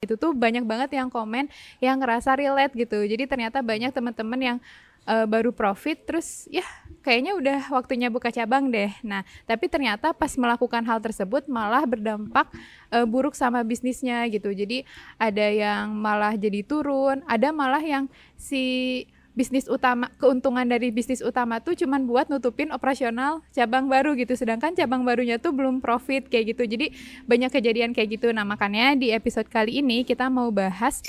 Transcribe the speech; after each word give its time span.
itu 0.00 0.16
tuh 0.16 0.32
banyak 0.32 0.64
banget 0.64 0.96
yang 0.96 1.12
komen 1.12 1.44
yang 1.76 2.00
ngerasa 2.00 2.32
relate 2.32 2.72
gitu. 2.72 3.04
Jadi 3.04 3.28
ternyata 3.28 3.60
banyak 3.60 3.92
teman-teman 3.92 4.40
yang 4.40 4.58
uh, 5.04 5.28
baru 5.28 5.52
profit 5.52 6.08
terus 6.08 6.48
ya 6.48 6.64
kayaknya 7.04 7.36
udah 7.36 7.60
waktunya 7.68 8.08
buka 8.08 8.32
cabang 8.32 8.72
deh. 8.72 8.88
Nah, 9.04 9.28
tapi 9.44 9.68
ternyata 9.68 10.16
pas 10.16 10.32
melakukan 10.40 10.80
hal 10.88 11.04
tersebut 11.04 11.44
malah 11.52 11.84
berdampak 11.84 12.48
uh, 12.88 13.04
buruk 13.04 13.36
sama 13.36 13.60
bisnisnya 13.60 14.24
gitu. 14.32 14.48
Jadi 14.56 14.88
ada 15.20 15.46
yang 15.52 15.92
malah 15.92 16.32
jadi 16.32 16.64
turun, 16.64 17.20
ada 17.28 17.52
malah 17.52 17.84
yang 17.84 18.08
si 18.40 19.04
bisnis 19.40 19.64
utama 19.72 20.12
keuntungan 20.20 20.68
dari 20.68 20.92
bisnis 20.92 21.24
utama 21.24 21.64
tuh 21.64 21.72
cuman 21.72 22.04
buat 22.04 22.28
nutupin 22.28 22.68
operasional 22.76 23.40
cabang 23.56 23.88
baru 23.88 24.12
gitu. 24.12 24.36
Sedangkan 24.36 24.76
cabang 24.76 25.00
barunya 25.08 25.40
tuh 25.40 25.56
belum 25.56 25.80
profit 25.80 26.28
kayak 26.28 26.52
gitu. 26.52 26.68
Jadi 26.68 26.92
banyak 27.24 27.48
kejadian 27.48 27.96
kayak 27.96 28.20
gitu. 28.20 28.28
Nah 28.36 28.44
makanya 28.44 28.92
di 29.00 29.08
episode 29.16 29.48
kali 29.48 29.80
ini 29.80 30.04
kita 30.04 30.28
mau 30.28 30.52
bahas 30.52 31.00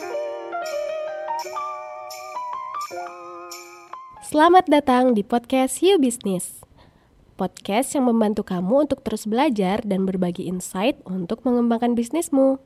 Selamat 4.31 4.63
datang 4.71 5.11
di 5.11 5.27
podcast 5.27 5.83
You 5.83 5.99
Business. 5.99 6.63
Podcast 7.35 7.91
yang 7.99 8.07
membantu 8.07 8.47
kamu 8.47 8.87
untuk 8.87 9.03
terus 9.03 9.27
belajar 9.27 9.83
dan 9.83 10.07
berbagi 10.07 10.47
insight 10.47 11.03
untuk 11.03 11.43
mengembangkan 11.43 11.99
bisnismu. 11.99 12.63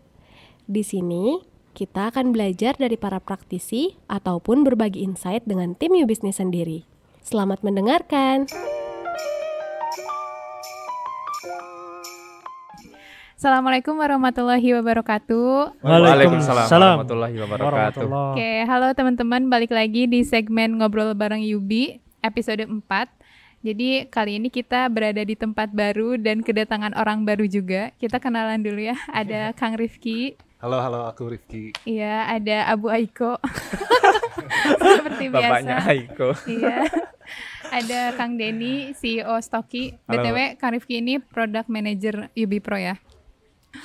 Di 0.69 0.85
sini, 0.85 1.41
kita 1.75 2.07
akan 2.07 2.31
belajar 2.31 2.79
dari 2.79 2.95
para 2.95 3.19
praktisi 3.19 3.99
ataupun 4.07 4.63
berbagi 4.63 5.03
insight 5.03 5.43
dengan 5.43 5.75
tim 5.75 5.91
You 5.91 6.07
Business 6.07 6.39
sendiri. 6.39 6.87
Selamat 7.19 7.59
mendengarkan. 7.67 8.47
Assalamualaikum 13.35 13.99
warahmatullahi 13.99 14.71
wabarakatuh. 14.79 15.83
Waalaikumsalam 15.83 16.71
warahmatullahi 16.71 17.35
wabarakatuh. 17.43 18.07
Oke, 18.07 18.63
halo 18.63 18.95
teman-teman, 18.95 19.51
balik 19.51 19.75
lagi 19.75 20.07
di 20.07 20.23
segmen 20.23 20.79
ngobrol 20.79 21.11
bareng 21.11 21.43
Yubi 21.43 21.99
episode 22.23 22.63
4. 22.63 22.81
Jadi 23.65 24.07
kali 24.07 24.39
ini 24.39 24.47
kita 24.47 24.87
berada 24.87 25.19
di 25.25 25.35
tempat 25.35 25.75
baru 25.75 26.15
dan 26.15 26.39
kedatangan 26.39 26.95
orang 26.95 27.27
baru 27.27 27.43
juga. 27.49 27.91
Kita 27.99 28.23
kenalan 28.23 28.63
dulu 28.63 28.79
ya. 28.79 28.95
Ada 29.11 29.51
Kang 29.57 29.75
Rifki. 29.75 30.37
Halo, 30.65 30.81
halo, 30.81 31.05
aku 31.05 31.29
Rifki. 31.29 31.77
Iya, 31.85 32.25
ada 32.25 32.65
Abu 32.73 32.89
Aiko. 32.89 33.37
Seperti 34.97 35.29
biasa. 35.29 35.61
Bapaknya 35.61 35.77
Aiko. 35.85 36.29
iya. 36.49 36.89
Ada 37.69 38.17
Kang 38.17 38.33
Denny, 38.33 38.89
CEO 38.97 39.37
Stocky. 39.45 39.93
BTW, 40.09 40.57
Kang 40.57 40.73
Rifki 40.73 41.05
ini 41.05 41.21
Product 41.21 41.69
Manager 41.69 42.33
Yubi 42.33 42.57
Pro 42.65 42.81
ya. 42.81 42.97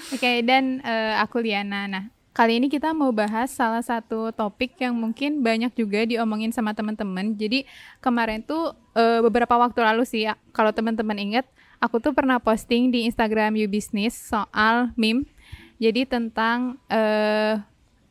Oke, 0.08 0.24
okay, 0.24 0.36
dan 0.40 0.80
uh, 0.80 1.20
aku 1.20 1.44
Liana. 1.44 1.84
Nah, 1.84 2.08
kali 2.32 2.56
ini 2.56 2.72
kita 2.72 2.96
mau 2.96 3.12
bahas 3.12 3.52
salah 3.52 3.84
satu 3.84 4.32
topik 4.32 4.80
yang 4.80 4.96
mungkin 4.96 5.44
banyak 5.44 5.76
juga 5.76 6.08
diomongin 6.08 6.48
sama 6.48 6.72
teman-teman. 6.72 7.36
Jadi 7.36 7.68
kemarin 8.00 8.40
tuh 8.40 8.72
uh, 8.96 9.20
beberapa 9.20 9.52
waktu 9.60 9.84
lalu 9.84 10.08
sih, 10.08 10.24
kalau 10.56 10.72
teman-teman 10.72 11.20
ingat, 11.20 11.44
aku 11.76 12.00
tuh 12.00 12.16
pernah 12.16 12.40
posting 12.40 12.88
di 12.88 13.04
Instagram 13.04 13.52
You 13.60 13.68
Business 13.68 14.16
soal 14.16 14.96
meme 14.96 15.28
jadi 15.80 16.04
tentang 16.04 16.76
uh, 16.92 17.56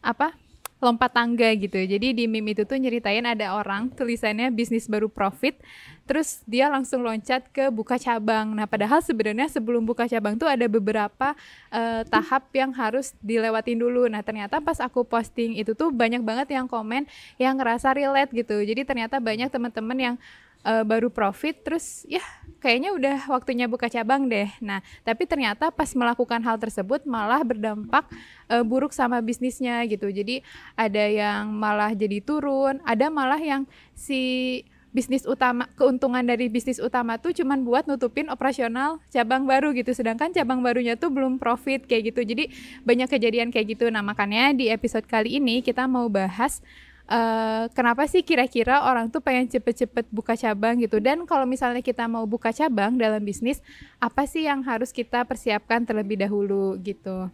apa? 0.02 0.34
lompat 0.80 1.12
tangga 1.12 1.52
gitu. 1.59 1.75
Jadi 1.75 2.16
di 2.16 2.23
meme 2.23 2.56
itu 2.56 2.64
tuh 2.64 2.80
nyeritain 2.80 3.28
ada 3.28 3.52
orang 3.52 3.92
tulisannya 3.92 4.48
bisnis 4.48 4.88
baru 4.88 5.12
profit, 5.12 5.59
terus 6.08 6.40
dia 6.47 6.72
langsung 6.72 7.03
loncat 7.03 7.52
ke 7.52 7.67
buka 7.67 8.00
cabang. 8.00 8.56
Nah, 8.56 8.64
padahal 8.64 9.03
sebenarnya 9.03 9.52
sebelum 9.52 9.84
buka 9.84 10.08
cabang 10.08 10.40
tuh 10.40 10.47
ada 10.47 10.72
beberapa 10.72 11.36
uh, 11.70 12.02
tahap 12.08 12.47
yang 12.56 12.72
harus 12.72 13.12
dilewatin 13.20 13.75
dulu. 13.75 14.08
Nah, 14.08 14.23
ternyata 14.23 14.64
pas 14.64 14.80
aku 14.80 15.03
posting 15.03 15.59
itu 15.59 15.75
tuh 15.75 15.92
banyak 15.92 16.23
banget 16.23 16.56
yang 16.56 16.64
komen 16.64 17.03
yang 17.36 17.59
ngerasa 17.59 17.92
relate 17.92 18.31
gitu. 18.31 18.64
Jadi 18.64 18.88
ternyata 18.88 19.20
banyak 19.20 19.52
teman-teman 19.52 20.00
yang 20.00 20.16
uh, 20.63 20.83
baru 20.83 21.07
profit 21.11 21.63
terus 21.63 22.03
ya 22.09 22.23
kayaknya 22.59 22.91
udah 22.91 23.17
waktunya 23.31 23.66
buka 23.66 23.88
cabang 23.88 24.28
deh. 24.28 24.51
Nah, 24.59 24.84
tapi 25.07 25.23
ternyata 25.23 25.72
pas 25.72 25.89
melakukan 25.95 26.44
hal 26.44 26.59
tersebut 26.59 27.07
malah 27.07 27.39
berdampak 27.41 28.06
uh, 28.51 28.63
buruk 28.67 28.91
sama 28.91 29.23
bisnisnya 29.23 29.81
gitu. 29.88 30.11
Jadi 30.11 30.44
ada 30.75 31.03
yang 31.07 31.56
malah 31.56 31.95
jadi 31.95 32.19
turun, 32.19 32.84
ada 32.84 33.07
malah 33.07 33.39
yang 33.39 33.63
si 33.95 34.61
bisnis 34.89 35.22
utama 35.22 35.69
keuntungan 35.78 36.25
dari 36.25 36.50
bisnis 36.50 36.81
utama 36.81 37.22
tuh 37.22 37.29
cuman 37.29 37.61
buat 37.61 37.85
nutupin 37.85 38.25
operasional 38.25 38.97
cabang 39.13 39.45
baru 39.45 39.69
gitu 39.78 39.94
sedangkan 39.94 40.34
cabang 40.34 40.66
barunya 40.66 40.97
tuh 40.97 41.13
belum 41.13 41.38
profit 41.38 41.85
kayak 41.85 42.09
gitu 42.09 42.25
jadi 42.25 42.50
banyak 42.81 43.05
kejadian 43.05 43.53
kayak 43.53 43.78
gitu 43.78 43.94
nah 43.94 44.01
makanya 44.01 44.50
di 44.50 44.66
episode 44.66 45.05
kali 45.05 45.38
ini 45.38 45.61
kita 45.61 45.85
mau 45.85 46.09
bahas 46.09 46.66
uh, 47.09 47.66
kenapa 47.74 48.06
sih 48.06 48.22
kira-kira 48.22 48.86
orang 48.86 49.09
tuh 49.09 49.20
pengen 49.20 49.50
cepet-cepet 49.50 50.08
buka 50.14 50.38
cabang 50.38 50.78
gitu? 50.80 51.02
Dan 51.02 51.25
kalau 51.25 51.44
misalnya 51.50 51.81
kita 51.81 52.06
mau 52.06 52.24
buka 52.30 52.53
cabang 52.53 52.96
dalam 52.96 53.20
bisnis 53.25 53.59
apa 53.97 54.30
sih 54.30 54.46
yang 54.46 54.62
harus 54.64 54.94
kita 54.94 55.25
persiapkan 55.25 55.84
terlebih 55.84 56.22
dahulu 56.22 56.78
gitu? 56.80 57.28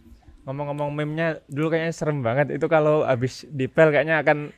Ngomong-ngomong 0.48 0.90
meme-nya 0.94 1.44
dulu 1.46 1.76
kayaknya 1.76 1.94
serem 1.94 2.24
banget. 2.24 2.56
Itu 2.56 2.66
kalau 2.66 3.04
habis 3.04 3.44
dipel 3.52 3.92
kayaknya 3.92 4.24
akan 4.24 4.50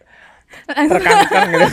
terkangkang 0.89 1.49
gitu. 1.53 1.69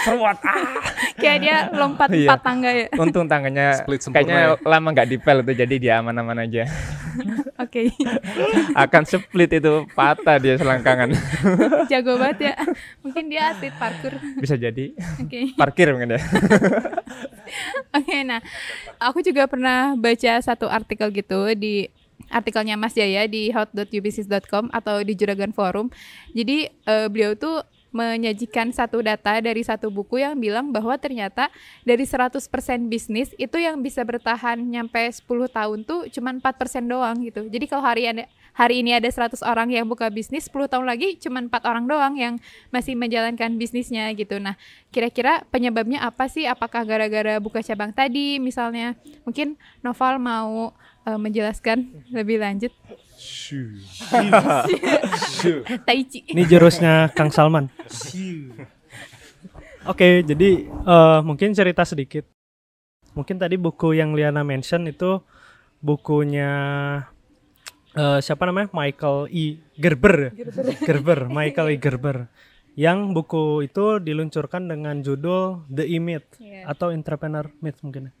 Seruat 0.00 0.38
ah 0.46 0.80
kayak 1.16 1.38
dia 1.40 1.56
lompat 1.72 2.08
iya. 2.12 2.28
empat 2.28 2.40
tangga 2.44 2.70
ya 2.70 2.86
untung 3.00 3.26
tangannya 3.26 3.68
kayaknya 3.88 4.36
ya. 4.36 4.68
lama 4.68 4.88
nggak 4.92 5.08
dipel 5.08 5.40
itu 5.42 5.52
jadi 5.56 5.74
dia 5.80 5.94
aman-aman 6.04 6.44
aja 6.44 6.68
oke 7.64 7.72
okay. 7.72 7.86
akan 8.76 9.02
split 9.08 9.50
itu 9.56 9.88
patah 9.96 10.36
dia 10.36 10.54
selangkangan 10.60 11.16
jago 11.90 12.20
banget 12.20 12.52
ya 12.52 12.54
mungkin 13.00 13.24
dia 13.32 13.56
atlet 13.56 13.74
parkur 13.80 14.14
bisa 14.36 14.54
jadi 14.60 14.92
okay. 15.20 15.56
parkir 15.56 15.90
mungkin 15.96 16.16
ya 16.16 16.20
oke 17.96 18.04
okay, 18.04 18.20
nah 18.22 18.40
aku 19.00 19.24
juga 19.24 19.48
pernah 19.48 19.96
baca 19.96 20.32
satu 20.44 20.68
artikel 20.68 21.08
gitu 21.10 21.52
di 21.56 21.88
artikelnya 22.30 22.74
Mas 22.74 22.96
Jaya 22.96 23.28
di 23.30 23.54
hot.ubusiness.com 23.54 24.74
atau 24.74 24.98
di 25.06 25.14
Juragan 25.14 25.54
Forum. 25.54 25.94
Jadi 26.34 26.66
uh, 26.88 27.06
beliau 27.06 27.38
tuh 27.38 27.62
menyajikan 27.96 28.68
satu 28.68 29.00
data 29.00 29.40
dari 29.40 29.64
satu 29.64 29.88
buku 29.88 30.20
yang 30.20 30.36
bilang 30.36 30.68
bahwa 30.68 30.92
ternyata 31.00 31.48
dari 31.80 32.04
100% 32.04 32.36
bisnis 32.92 33.32
itu 33.40 33.56
yang 33.56 33.80
bisa 33.80 34.04
bertahan 34.04 34.60
nyampe 34.60 35.00
10 35.00 35.24
tahun 35.48 35.78
tuh 35.88 36.12
cuma 36.12 36.36
4% 36.36 36.84
doang 36.84 37.16
gitu. 37.24 37.48
Jadi 37.48 37.64
kalau 37.64 37.80
hari 37.88 38.04
hari 38.56 38.80
ini 38.80 38.96
ada 38.96 39.04
100 39.04 39.44
orang 39.44 39.68
yang 39.68 39.84
buka 39.84 40.08
bisnis, 40.08 40.48
10 40.48 40.72
tahun 40.72 40.88
lagi 40.88 41.20
cuma 41.20 41.44
4 41.44 41.52
orang 41.68 41.84
doang 41.84 42.16
yang 42.16 42.40
masih 42.72 42.96
menjalankan 42.96 43.60
bisnisnya 43.60 44.08
gitu. 44.16 44.40
Nah, 44.40 44.56
kira-kira 44.88 45.44
penyebabnya 45.52 46.00
apa 46.00 46.24
sih? 46.32 46.48
Apakah 46.48 46.88
gara-gara 46.88 47.36
buka 47.36 47.60
cabang 47.60 47.92
tadi 47.92 48.40
misalnya? 48.40 48.96
Mungkin 49.28 49.60
Noval 49.84 50.16
mau 50.16 50.72
uh, 51.04 51.18
menjelaskan 51.20 52.08
lebih 52.08 52.40
lanjut. 52.40 52.72
Taichi. 55.88 56.24
Ini 56.32 56.42
jurusnya 56.48 57.12
Kang 57.12 57.28
Salman. 57.28 57.68
Oke, 59.86 59.86
okay, 59.86 60.14
jadi 60.24 60.64
uh, 60.88 61.20
mungkin 61.20 61.52
cerita 61.52 61.84
sedikit. 61.84 62.24
Mungkin 63.12 63.36
tadi 63.40 63.56
buku 63.56 63.96
yang 63.96 64.12
Liana 64.12 64.44
mention 64.44 64.84
itu 64.88 65.20
bukunya 65.80 66.52
uh, 67.96 68.18
siapa 68.20 68.44
namanya? 68.46 68.68
Michael 68.70 69.32
E. 69.32 69.58
Gerber. 69.74 70.30
Gerber. 70.36 70.64
Gerber, 70.88 71.20
Michael 71.32 71.68
E. 71.72 71.76
Gerber. 71.80 72.16
Yang 72.76 72.98
buku 73.16 73.64
itu 73.64 73.98
diluncurkan 74.04 74.68
dengan 74.68 75.00
judul 75.00 75.64
The 75.72 75.88
E-Myth 75.88 76.36
yeah. 76.36 76.68
atau 76.68 76.92
Entrepreneur 76.92 77.48
Myth 77.64 77.80
mungkin. 77.80 78.12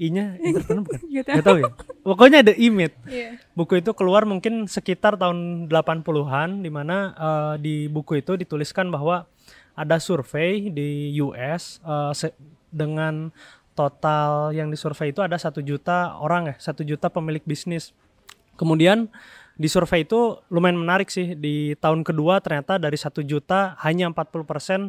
I-nya 0.00 0.34
entrepreneur 0.42 0.82
bukan? 0.82 1.00
Gak 1.06 1.24
tahu. 1.24 1.36
Gak 1.38 1.44
tahu 1.46 1.56
ya. 1.62 1.70
Pokoknya 2.02 2.38
ada 2.42 2.54
imit. 2.58 2.92
Yeah. 3.06 3.38
Buku 3.54 3.78
itu 3.78 3.94
keluar 3.94 4.26
mungkin 4.26 4.66
sekitar 4.66 5.14
tahun 5.14 5.70
80-an 5.70 6.66
di 6.66 6.70
mana 6.74 7.14
uh, 7.14 7.54
di 7.54 7.86
buku 7.86 8.18
itu 8.18 8.34
dituliskan 8.34 8.90
bahwa 8.90 9.30
ada 9.78 9.96
survei 10.02 10.68
di 10.68 11.16
US 11.22 11.80
uh, 11.86 12.12
eh, 12.12 12.34
dengan 12.68 13.32
total 13.72 14.52
yang 14.52 14.68
disurvei 14.68 15.14
itu 15.14 15.24
ada 15.24 15.40
satu 15.40 15.64
juta 15.64 16.18
orang 16.20 16.52
ya, 16.52 16.54
satu 16.60 16.84
juta 16.84 17.08
pemilik 17.08 17.40
bisnis. 17.44 17.96
Kemudian 18.56 19.08
di 19.56 19.68
survei 19.68 20.02
itu 20.02 20.40
lumayan 20.48 20.80
menarik 20.80 21.12
sih 21.12 21.36
di 21.36 21.76
tahun 21.78 22.02
kedua 22.02 22.40
ternyata 22.40 22.80
dari 22.80 22.96
satu 22.96 23.20
juta 23.20 23.76
hanya 23.84 24.08
40% 24.10 24.48
persen 24.48 24.80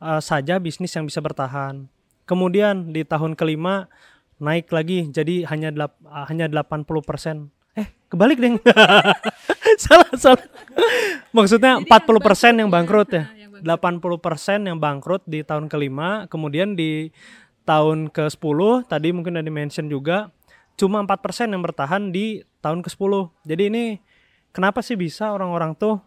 uh, 0.00 0.22
saja 0.22 0.56
bisnis 0.62 0.94
yang 0.94 1.06
bisa 1.06 1.18
bertahan. 1.20 1.90
Kemudian 2.26 2.90
di 2.94 3.06
tahun 3.06 3.38
kelima 3.38 3.90
naik 4.36 4.70
lagi 4.70 5.08
jadi 5.10 5.48
hanya 5.50 5.74
delap, 5.74 5.98
uh, 6.06 6.26
hanya 6.28 6.46
80%. 6.48 7.50
Eh, 7.76 7.88
kebalik 8.08 8.40
deh. 8.40 8.56
salah, 9.84 10.10
salah. 10.16 10.44
Maksudnya 11.34 11.84
jadi 11.84 11.90
40% 11.90 12.60
yang 12.64 12.70
bangkrut 12.72 13.10
ya. 13.12 13.24
80% 13.56 14.68
yang 14.68 14.76
bangkrut 14.76 15.24
di 15.24 15.40
tahun 15.40 15.72
kelima, 15.72 16.28
kemudian 16.28 16.76
di 16.76 17.08
tahun 17.66 18.12
ke-10 18.12 18.60
tadi 18.86 19.08
mungkin 19.10 19.40
udah 19.40 19.44
di-mention 19.44 19.90
juga 19.90 20.30
cuma 20.76 21.00
4% 21.02 21.52
yang 21.52 21.64
bertahan 21.64 22.12
di 22.12 22.44
tahun 22.60 22.84
ke-10. 22.84 23.12
Jadi 23.48 23.62
ini 23.72 23.84
kenapa 24.52 24.84
sih 24.84 24.94
bisa 24.94 25.32
orang-orang 25.32 25.72
tuh 25.76 26.00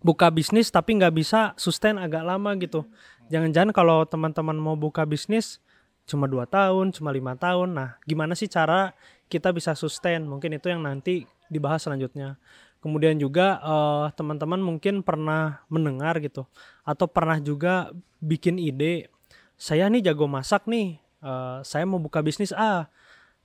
buka 0.00 0.30
bisnis 0.30 0.70
tapi 0.70 0.94
nggak 0.94 1.14
bisa 1.14 1.52
sustain 1.58 1.98
agak 1.98 2.22
lama 2.22 2.54
gitu. 2.62 2.86
Jangan-jangan 3.26 3.74
kalau 3.74 4.06
teman-teman 4.06 4.54
mau 4.54 4.78
buka 4.78 5.02
bisnis 5.02 5.58
cuma 6.06 6.30
dua 6.30 6.46
tahun, 6.46 6.94
cuma 6.94 7.10
lima 7.10 7.34
tahun. 7.34 7.74
Nah, 7.74 7.98
gimana 8.06 8.38
sih 8.38 8.46
cara 8.46 8.94
kita 9.26 9.50
bisa 9.50 9.74
sustain? 9.74 10.22
Mungkin 10.22 10.54
itu 10.54 10.70
yang 10.70 10.86
nanti 10.86 11.26
dibahas 11.50 11.82
selanjutnya. 11.82 12.38
Kemudian 12.78 13.18
juga 13.18 13.58
eh, 13.58 14.06
teman-teman 14.14 14.62
mungkin 14.62 15.02
pernah 15.02 15.66
mendengar 15.66 16.22
gitu 16.22 16.46
atau 16.86 17.10
pernah 17.10 17.42
juga 17.42 17.90
bikin 18.22 18.62
ide. 18.62 19.10
Saya 19.58 19.90
nih 19.90 20.06
jago 20.06 20.30
masak 20.30 20.70
nih. 20.70 21.02
eh, 21.26 21.58
saya 21.66 21.82
mau 21.82 21.98
buka 21.98 22.22
bisnis 22.22 22.54
A. 22.54 22.86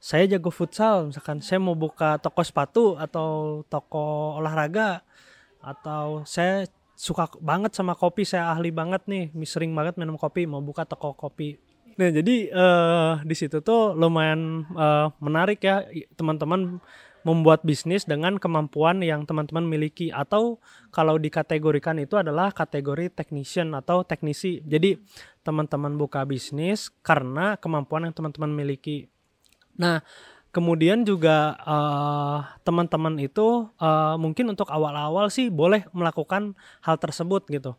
Saya 0.01 0.25
jago 0.25 0.49
futsal, 0.49 1.13
misalkan 1.13 1.45
saya 1.45 1.61
mau 1.61 1.77
buka 1.77 2.17
toko 2.17 2.41
sepatu 2.41 2.97
atau 2.97 3.61
toko 3.69 4.33
olahraga 4.41 5.05
atau 5.61 6.25
saya 6.25 6.65
suka 6.97 7.29
banget 7.37 7.77
sama 7.77 7.93
kopi, 7.93 8.25
saya 8.25 8.49
ahli 8.49 8.73
banget 8.73 9.05
nih, 9.05 9.29
sering 9.45 9.77
banget 9.77 10.01
minum 10.01 10.17
kopi, 10.17 10.49
mau 10.49 10.57
buka 10.57 10.89
toko 10.89 11.13
kopi. 11.13 11.61
Nah, 12.01 12.09
jadi 12.09 12.49
eh 12.49 13.13
di 13.21 13.35
situ 13.37 13.61
tuh 13.61 13.93
lumayan 13.93 14.65
eh, 14.73 15.07
menarik 15.21 15.61
ya 15.61 15.85
teman-teman 16.17 16.81
membuat 17.21 17.61
bisnis 17.61 18.01
dengan 18.01 18.41
kemampuan 18.41 19.05
yang 19.05 19.29
teman-teman 19.29 19.61
miliki 19.61 20.09
atau 20.09 20.57
kalau 20.89 21.21
dikategorikan 21.21 22.01
itu 22.01 22.17
adalah 22.17 22.49
kategori 22.49 23.13
technician 23.13 23.77
atau 23.77 24.01
teknisi. 24.01 24.65
Jadi 24.65 24.97
teman-teman 25.45 25.93
buka 25.93 26.25
bisnis 26.25 26.89
karena 27.05 27.53
kemampuan 27.61 28.09
yang 28.09 28.15
teman-teman 28.17 28.49
miliki. 28.49 29.10
Nah, 29.81 30.05
kemudian 30.53 31.01
juga 31.01 31.57
eh, 31.57 32.37
teman-teman 32.61 33.17
itu 33.17 33.65
eh, 33.81 34.15
mungkin 34.21 34.53
untuk 34.53 34.69
awal-awal 34.69 35.33
sih 35.33 35.49
boleh 35.49 35.89
melakukan 35.89 36.53
hal 36.85 37.01
tersebut 37.01 37.49
gitu. 37.49 37.73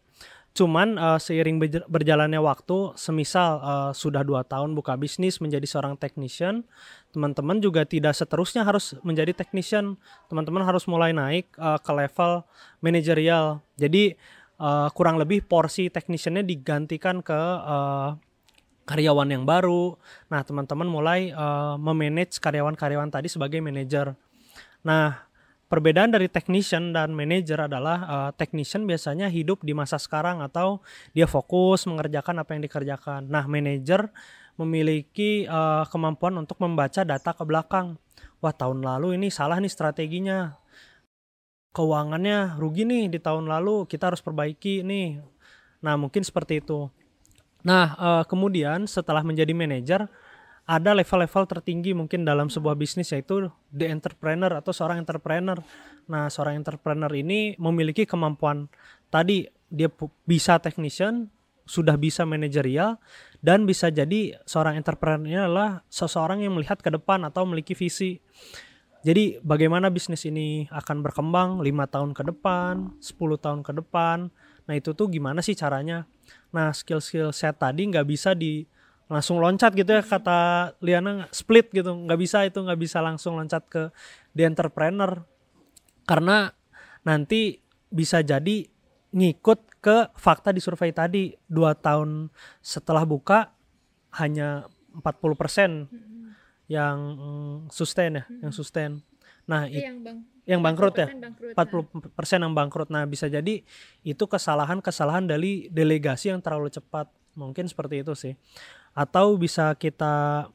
Cuman 0.53 0.99
eh, 0.99 1.19
seiring 1.23 1.63
berja- 1.63 1.87
berjalannya 1.87 2.43
waktu, 2.43 2.99
semisal 2.99 3.51
eh, 3.63 3.91
sudah 3.95 4.27
dua 4.27 4.43
tahun 4.43 4.75
buka 4.75 4.99
bisnis 4.99 5.39
menjadi 5.39 5.65
seorang 5.65 5.95
technician, 5.95 6.67
teman-teman 7.15 7.63
juga 7.63 7.87
tidak 7.87 8.19
seterusnya 8.19 8.67
harus 8.67 8.99
menjadi 9.07 9.31
technician. 9.31 9.95
Teman-teman 10.27 10.67
harus 10.67 10.85
mulai 10.91 11.15
naik 11.15 11.55
eh, 11.55 11.79
ke 11.79 11.93
level 11.95 12.43
manajerial. 12.83 13.63
Jadi 13.79 14.19
eh, 14.59 14.89
kurang 14.97 15.23
lebih 15.23 15.47
porsi 15.47 15.87
techniciannya 15.87 16.43
digantikan 16.43 17.23
ke 17.23 17.41
eh, 17.63 18.11
karyawan 18.84 19.29
yang 19.31 19.44
baru. 19.46 19.94
Nah, 20.29 20.43
teman-teman 20.43 20.88
mulai 20.88 21.31
eh, 21.31 21.75
memanage 21.79 22.38
karyawan-karyawan 22.43 23.11
tadi 23.11 23.29
sebagai 23.31 23.62
manajer. 23.62 24.14
Nah, 24.82 25.23
perbedaan 25.70 26.12
dari 26.12 26.26
technician 26.29 26.93
dan 26.93 27.14
manager 27.14 27.70
adalah 27.70 27.99
eh, 28.05 28.31
technician 28.37 28.84
biasanya 28.84 29.31
hidup 29.31 29.62
di 29.62 29.73
masa 29.73 29.96
sekarang 29.96 30.43
atau 30.43 30.82
dia 31.14 31.25
fokus 31.31 31.87
mengerjakan 31.87 32.43
apa 32.43 32.50
yang 32.58 32.62
dikerjakan. 32.67 33.31
Nah, 33.31 33.46
manager 33.46 34.11
memiliki 34.58 35.46
eh, 35.46 35.84
kemampuan 35.88 36.34
untuk 36.38 36.58
membaca 36.61 37.06
data 37.06 37.31
ke 37.32 37.44
belakang. 37.46 37.96
Wah, 38.43 38.55
tahun 38.55 38.82
lalu 38.82 39.14
ini 39.17 39.31
salah 39.31 39.62
nih 39.62 39.70
strateginya. 39.70 40.58
Keuangannya 41.73 42.61
rugi 42.61 42.84
nih 42.84 43.08
di 43.08 43.17
tahun 43.17 43.49
lalu, 43.49 43.88
kita 43.88 44.12
harus 44.12 44.20
perbaiki 44.20 44.84
nih. 44.84 45.25
Nah, 45.81 45.96
mungkin 45.96 46.20
seperti 46.20 46.61
itu. 46.61 46.93
Nah, 47.62 47.94
eh, 47.94 48.25
kemudian 48.26 48.87
setelah 48.91 49.23
menjadi 49.23 49.55
manajer, 49.55 50.11
ada 50.62 50.94
level-level 50.94 51.44
tertinggi 51.50 51.91
mungkin 51.91 52.23
dalam 52.23 52.47
sebuah 52.47 52.79
bisnis 52.79 53.11
yaitu 53.11 53.50
the 53.75 53.91
entrepreneur 53.91 54.50
atau 54.55 54.70
seorang 54.70 55.03
entrepreneur. 55.03 55.59
Nah, 56.06 56.31
seorang 56.31 56.59
entrepreneur 56.59 57.11
ini 57.11 57.59
memiliki 57.59 58.06
kemampuan 58.06 58.70
tadi 59.11 59.47
dia 59.67 59.91
bisa 60.23 60.62
technician, 60.62 61.32
sudah 61.67 61.99
bisa 61.99 62.26
manajerial 62.26 62.99
dan 63.43 63.67
bisa 63.67 63.91
jadi 63.91 64.38
seorang 64.47 64.79
entrepreneur 64.79 65.23
ini 65.23 65.38
adalah 65.38 65.82
seseorang 65.91 66.43
yang 66.43 66.55
melihat 66.55 66.79
ke 66.79 66.91
depan 66.91 67.23
atau 67.26 67.47
memiliki 67.47 67.75
visi. 67.75 68.19
Jadi 69.03 69.43
bagaimana 69.43 69.91
bisnis 69.91 70.23
ini 70.31 70.70
akan 70.70 71.03
berkembang 71.03 71.58
lima 71.58 71.91
tahun 71.91 72.15
ke 72.15 72.23
depan, 72.23 73.03
10 73.03 73.35
tahun 73.35 73.67
ke 73.67 73.75
depan. 73.82 74.31
Nah 74.62 74.75
itu 74.79 74.94
tuh 74.94 75.11
gimana 75.11 75.43
sih 75.43 75.58
caranya? 75.58 76.06
Nah 76.53 76.71
skill-skill 76.71 77.33
set 77.33 77.57
tadi 77.59 77.89
nggak 77.89 78.07
bisa 78.07 78.37
di 78.37 78.65
langsung 79.13 79.41
loncat 79.41 79.77
gitu 79.77 79.93
ya 79.93 80.01
kata 80.01 80.73
Liana 80.81 81.29
split 81.33 81.73
gitu. 81.73 81.93
Nggak 81.93 82.21
bisa 82.21 82.39
itu 82.49 82.61
nggak 82.61 82.81
bisa 82.81 83.05
langsung 83.05 83.37
loncat 83.37 83.65
ke 83.69 83.93
di 84.33 84.45
entrepreneur. 84.45 85.25
Karena 86.09 86.49
nanti 87.05 87.61
bisa 87.93 88.25
jadi 88.25 88.69
ngikut 89.13 89.83
ke 89.85 90.13
fakta 90.17 90.55
di 90.55 90.61
survei 90.63 90.93
tadi. 90.93 91.33
Dua 91.45 91.77
tahun 91.77 92.33
setelah 92.65 93.05
buka 93.05 93.53
hanya 94.17 94.69
40% 94.93 95.89
yang 96.69 96.99
sustain 97.69 98.17
ya 98.21 98.25
yang 98.41 98.53
sustain 98.55 99.05
nah 99.49 99.67
it- 99.67 99.83
yang 99.85 99.99
bang 100.00 100.19
yang 100.43 100.59
bangkrut 100.59 100.94
ya 100.99 101.06
bangkrut. 101.06 101.55
40% 101.55 102.43
yang 102.43 102.55
bangkrut. 102.55 102.89
Nah, 102.91 103.06
bisa 103.06 103.31
jadi 103.31 103.62
itu 104.03 104.25
kesalahan-kesalahan 104.27 105.31
dari 105.31 105.71
delegasi 105.71 106.35
yang 106.35 106.43
terlalu 106.43 106.67
cepat. 106.67 107.06
Mungkin 107.39 107.71
seperti 107.71 108.03
itu 108.03 108.12
sih. 108.19 108.35
Atau 108.93 109.39
bisa 109.39 109.73
kita 109.79 110.47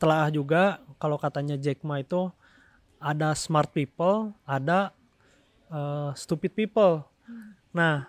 telah 0.00 0.26
juga 0.32 0.80
kalau 0.96 1.20
katanya 1.20 1.54
Jack 1.60 1.84
Ma 1.84 2.00
itu 2.00 2.32
ada 2.96 3.36
smart 3.36 3.70
people, 3.76 4.32
ada 4.48 4.96
eh, 5.68 6.10
stupid 6.16 6.56
people. 6.56 7.04
Nah, 7.76 8.08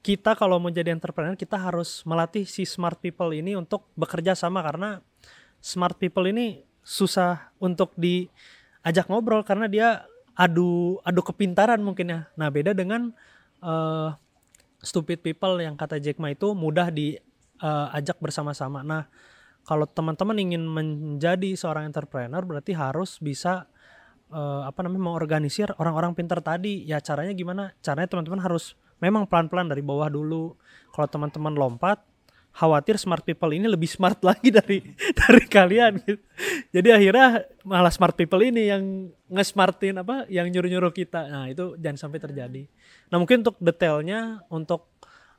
kita 0.00 0.32
kalau 0.32 0.56
mau 0.56 0.72
jadi 0.72 0.96
entrepreneur 0.96 1.36
kita 1.36 1.60
harus 1.60 2.00
melatih 2.08 2.48
si 2.48 2.64
smart 2.64 3.00
people 3.04 3.36
ini 3.36 3.52
untuk 3.52 3.84
bekerja 3.96 4.32
sama 4.32 4.64
karena 4.64 5.04
smart 5.60 6.00
people 6.00 6.24
ini 6.24 6.64
susah 6.84 7.52
untuk 7.56 7.96
diajak 8.84 9.08
ngobrol 9.08 9.40
karena 9.40 9.64
dia 9.64 10.04
adu 10.36 11.00
adu 11.00 11.24
kepintaran 11.24 11.80
mungkin 11.80 12.12
ya. 12.12 12.20
Nah, 12.36 12.52
beda 12.52 12.76
dengan 12.76 13.16
eh, 13.64 14.08
stupid 14.84 15.24
people 15.24 15.56
yang 15.56 15.74
kata 15.80 15.96
Jack 15.96 16.20
Ma 16.20 16.28
itu 16.28 16.52
mudah 16.52 16.92
diajak 16.92 18.20
bersama-sama. 18.20 18.84
Nah, 18.84 19.08
kalau 19.64 19.88
teman-teman 19.88 20.36
ingin 20.36 20.68
menjadi 20.68 21.56
seorang 21.56 21.88
entrepreneur 21.88 22.44
berarti 22.44 22.76
harus 22.76 23.16
bisa 23.24 23.64
eh, 24.28 24.62
apa 24.68 24.84
namanya 24.84 25.08
mengorganisir 25.08 25.72
orang-orang 25.80 26.12
pintar 26.12 26.44
tadi. 26.44 26.84
Ya 26.84 27.00
caranya 27.00 27.32
gimana? 27.32 27.72
Caranya 27.80 28.12
teman-teman 28.12 28.44
harus 28.44 28.76
memang 29.00 29.24
pelan-pelan 29.24 29.72
dari 29.72 29.80
bawah 29.80 30.12
dulu. 30.12 30.60
Kalau 30.92 31.08
teman-teman 31.08 31.56
lompat 31.56 32.04
khawatir 32.54 32.94
smart 33.02 33.26
people 33.26 33.50
ini 33.50 33.66
lebih 33.66 33.90
smart 33.90 34.22
lagi 34.28 34.54
dari 34.54 34.78
dari 34.94 35.44
kalian 35.50 35.98
gitu. 36.06 36.22
Jadi 36.70 36.88
akhirnya 36.94 37.42
malah 37.66 37.90
smart 37.90 38.14
people 38.14 38.40
ini 38.40 38.70
yang 38.70 39.10
nge-smartin 39.26 39.98
apa 39.98 40.30
yang 40.30 40.46
nyuruh-nyuruh 40.46 40.94
kita. 40.94 41.26
Nah, 41.26 41.46
itu 41.50 41.74
jangan 41.82 41.98
sampai 41.98 42.22
terjadi. 42.22 42.62
Nah, 43.10 43.18
mungkin 43.18 43.42
untuk 43.42 43.58
detailnya 43.58 44.38
untuk 44.46 44.86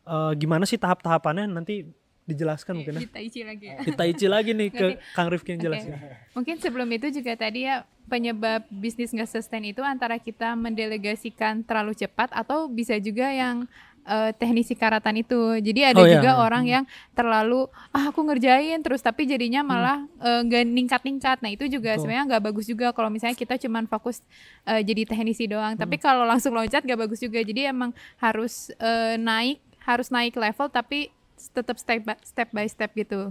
eh, 0.04 0.32
gimana 0.36 0.68
sih 0.68 0.76
tahap-tahapannya 0.76 1.48
nanti 1.48 1.88
dijelaskan 2.26 2.82
mungkin 2.82 2.94
ya. 3.00 3.02
Kita 3.06 3.20
isi 3.22 3.42
lagi 3.46 3.66
ya. 3.70 3.78
Kita 3.86 4.04
ici 4.10 4.26
lagi 4.26 4.52
nih 4.58 4.70
ke 4.74 4.88
Kang 5.14 5.30
Rifki 5.30 5.56
yang 5.56 5.62
Oke. 5.62 5.66
jelasin. 5.70 5.92
Mungkin 6.34 6.56
sebelum 6.58 6.90
itu 6.90 7.08
juga 7.14 7.38
tadi 7.38 7.70
ya 7.70 7.86
penyebab 8.10 8.66
bisnis 8.70 9.14
nggak 9.14 9.30
sustain 9.30 9.66
itu 9.66 9.82
antara 9.86 10.18
kita 10.18 10.58
mendelegasikan 10.58 11.62
terlalu 11.62 11.94
cepat 11.94 12.34
atau 12.34 12.66
bisa 12.66 12.98
juga 12.98 13.30
yang 13.30 13.70
eh, 14.06 14.32
teknisi 14.32 14.74
karatan 14.74 15.18
itu. 15.18 15.36
Jadi 15.58 15.82
ada 15.84 15.98
Oh, 15.98 16.06
iya. 16.06 16.16
juga 16.16 16.32
orang 16.38 16.64
yang 16.64 16.84
terlalu 17.12 17.66
ah 17.90 18.08
aku 18.08 18.22
ngerjain 18.24 18.80
terus 18.80 19.00
tapi 19.00 19.26
jadinya 19.26 19.62
malah 19.62 19.98
eh, 20.20 20.42
nggak 20.42 20.64
ningkat-ningkat. 20.64 21.38
Nah 21.42 21.50
itu 21.50 21.66
juga 21.66 21.94
sebenarnya 21.96 22.26
nggak 22.28 22.44
bagus 22.46 22.66
juga 22.66 22.90
kalau 22.90 23.10
misalnya 23.10 23.34
kita 23.34 23.58
cuman 23.58 23.86
fokus 23.86 24.22
eh, 24.64 24.80
jadi 24.80 25.06
teknisi 25.06 25.46
doang. 25.46 25.74
Tapi 25.74 25.98
kalau 25.98 26.24
langsung 26.24 26.54
loncat 26.54 26.82
nggak 26.82 27.02
bagus 27.02 27.20
juga. 27.20 27.40
Jadi 27.40 27.66
emang 27.66 27.90
harus 28.18 28.70
eh, 28.78 29.18
naik 29.18 29.58
harus 29.82 30.10
naik 30.10 30.34
level 30.34 30.66
tapi 30.68 31.10
tetap 31.52 31.76
step 31.76 32.02
by 32.02 32.16
step 32.22 32.50
by 32.52 32.66
step 32.66 32.90
gitu. 32.94 33.30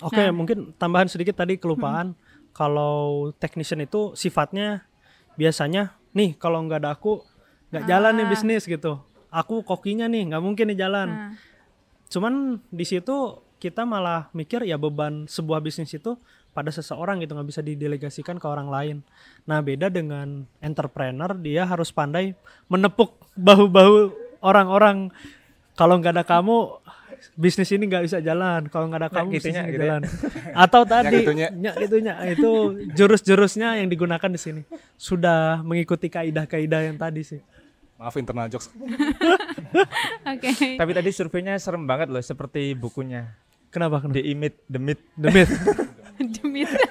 Oke, 0.00 0.16
Nah. 0.16 0.30
mungkin 0.30 0.72
tambahan 0.72 1.06
sedikit 1.06 1.36
tadi 1.36 1.54
kelupaan. 1.54 2.16
Kalau 2.52 3.30
technician 3.34 3.80
itu 3.80 4.12
sifatnya 4.12 4.84
biasanya 5.34 5.96
nih 6.12 6.36
kalau 6.36 6.60
nggak 6.60 6.80
ada 6.80 6.92
aku 6.92 7.24
nggak 7.68 7.84
jalan 7.86 8.12
nih 8.14 8.26
Ah. 8.26 8.30
bisnis 8.30 8.64
gitu. 8.64 9.00
Aku 9.32 9.64
kokinya 9.64 10.06
nih 10.12 10.28
nggak 10.28 10.42
mungkin 10.44 10.68
nih 10.68 10.78
jalan. 10.84 11.08
Nah, 11.08 11.32
Cuman 12.12 12.60
di 12.68 12.84
situ 12.84 13.40
kita 13.56 13.88
malah 13.88 14.28
mikir 14.36 14.60
ya 14.68 14.76
beban 14.76 15.24
sebuah 15.24 15.64
bisnis 15.64 15.96
itu 15.96 16.20
pada 16.52 16.68
seseorang 16.68 17.24
gitu 17.24 17.32
nggak 17.32 17.48
bisa 17.48 17.64
didelegasikan 17.64 18.36
ke 18.36 18.44
orang 18.44 18.68
lain. 18.68 18.96
Nah 19.48 19.64
beda 19.64 19.88
dengan 19.88 20.44
entrepreneur 20.60 21.32
dia 21.32 21.64
harus 21.64 21.88
pandai 21.88 22.36
menepuk 22.68 23.16
bahu-bahu 23.32 24.12
orang-orang. 24.44 25.08
Kalau 25.72 25.96
nggak 25.96 26.20
ada 26.20 26.24
kamu 26.28 26.84
bisnis 27.32 27.72
ini 27.72 27.88
nggak 27.88 28.04
bisa 28.04 28.18
jalan 28.20 28.66
kalau 28.68 28.90
nggak 28.90 29.08
ada 29.08 29.10
kamu 29.14 29.38
bisnis 29.38 29.54
gitunya, 29.54 29.62
ini 29.62 29.70
gitu 29.72 29.78
ya. 29.78 29.86
jalan 29.86 30.02
atau 30.58 30.82
tadi 30.92 31.18
gitunya. 31.22 31.48
ya, 31.54 31.72
gitunya 31.78 32.14
itu 32.28 32.50
jurus-jurusnya 32.98 33.78
yang 33.78 33.88
digunakan 33.88 34.26
di 34.26 34.40
sini 34.42 34.62
sudah 34.98 35.62
mengikuti 35.62 36.10
kaidah-kaidah 36.10 36.92
yang 36.92 36.98
tadi 36.98 37.22
sih 37.22 37.40
Maaf 38.02 38.18
internal 38.18 38.50
jokes. 38.50 38.66
Oke. 40.34 40.50
Tapi 40.74 40.90
tadi 40.90 41.10
surveinya 41.14 41.54
serem 41.62 41.86
banget 41.86 42.10
loh 42.10 42.18
seperti 42.18 42.74
bukunya. 42.74 43.38
kenapa 43.70 44.02
kenapa 44.02 44.10
The 44.10 44.26
Imit, 44.26 44.58
The 44.66 44.80
Myth. 44.82 45.02
The 45.14 45.30
Myth. 45.30 45.54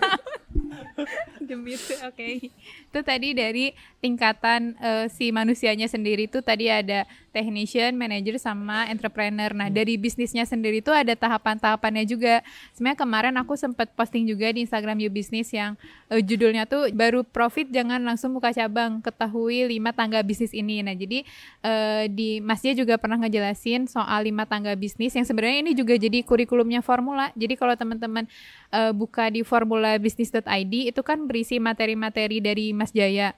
Demit. 1.51 1.83
Oke. 2.07 2.47
Itu 2.87 2.99
tadi 3.03 3.35
dari 3.35 3.75
tingkatan 3.99 4.79
eh, 4.79 5.05
si 5.11 5.35
manusianya 5.35 5.91
sendiri 5.91 6.31
itu 6.31 6.39
tadi 6.39 6.71
ada 6.71 7.03
technician, 7.35 7.95
manager 7.95 8.39
sama 8.39 8.87
entrepreneur. 8.87 9.51
Nah, 9.55 9.67
dari 9.67 9.95
bisnisnya 9.95 10.47
sendiri 10.47 10.79
itu 10.79 10.91
ada 10.91 11.11
tahapan-tahapannya 11.15 12.07
juga. 12.07 12.39
Sebenarnya 12.75 12.99
kemarin 12.99 13.35
aku 13.39 13.55
sempat 13.59 13.91
posting 13.95 14.27
juga 14.27 14.51
di 14.51 14.63
Instagram 14.63 14.99
You 15.03 15.11
Business 15.11 15.51
yang 15.51 15.75
eh, 16.07 16.23
judulnya 16.23 16.67
tuh 16.67 16.91
baru 16.95 17.27
profit 17.27 17.67
jangan 17.67 17.99
langsung 17.99 18.31
buka 18.31 18.55
cabang, 18.55 19.03
ketahui 19.03 19.67
lima 19.67 19.91
tangga 19.91 20.23
bisnis 20.23 20.55
ini. 20.55 20.79
Nah, 20.83 20.95
jadi 20.95 21.27
eh, 21.63 22.03
di 22.07 22.39
Mas 22.39 22.63
Dia 22.63 22.71
juga 22.71 22.95
pernah 22.95 23.19
ngejelasin 23.19 23.91
soal 23.91 24.27
lima 24.27 24.47
tangga 24.47 24.71
bisnis 24.79 25.15
yang 25.15 25.27
sebenarnya 25.27 25.67
ini 25.67 25.71
juga 25.75 25.99
jadi 25.99 26.23
kurikulumnya 26.23 26.79
formula. 26.79 27.31
Jadi 27.35 27.59
kalau 27.59 27.75
teman-teman 27.75 28.27
eh, 28.71 28.93
buka 28.95 29.29
di 29.29 29.43
formulabisnis.id 29.43 30.73
itu 30.91 31.01
kan 31.03 31.27
berisi 31.27 31.59
materi-materi 31.59 32.39
dari 32.39 32.71
Mas 32.71 32.95
Jaya. 32.95 33.35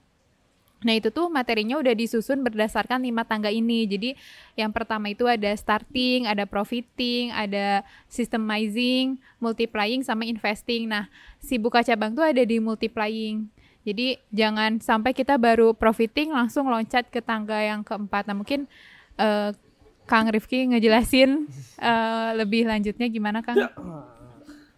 Nah 0.84 1.00
itu 1.00 1.10
tuh 1.10 1.32
materinya 1.32 1.80
udah 1.80 1.96
disusun 1.96 2.44
berdasarkan 2.44 3.08
lima 3.08 3.24
tangga 3.24 3.48
ini. 3.48 3.88
Jadi 3.88 4.10
yang 4.60 4.70
pertama 4.70 5.10
itu 5.10 5.24
ada 5.26 5.50
starting, 5.56 6.28
ada 6.28 6.44
profiting, 6.44 7.32
ada 7.32 7.88
systemizing, 8.12 9.18
multiplying, 9.40 10.04
sama 10.04 10.28
investing. 10.28 10.92
Nah 10.92 11.08
si 11.40 11.56
buka 11.56 11.82
cabang 11.82 12.12
tuh 12.12 12.28
ada 12.28 12.44
di 12.44 12.60
multiplying. 12.60 13.48
Jadi 13.84 14.16
jangan 14.32 14.80
sampai 14.80 15.12
kita 15.12 15.36
baru 15.36 15.76
profiting 15.76 16.32
langsung 16.32 16.72
loncat 16.72 17.08
ke 17.12 17.20
tangga 17.20 17.60
yang 17.60 17.84
keempat. 17.84 18.28
Nah 18.28 18.36
mungkin 18.36 18.68
eh, 19.20 19.52
Kang 20.04 20.28
Rifki 20.28 20.68
ngejelasin 20.68 21.48
eh, 21.80 22.30
lebih 22.36 22.68
lanjutnya 22.68 23.08
gimana 23.08 23.40
Kang? 23.40 23.56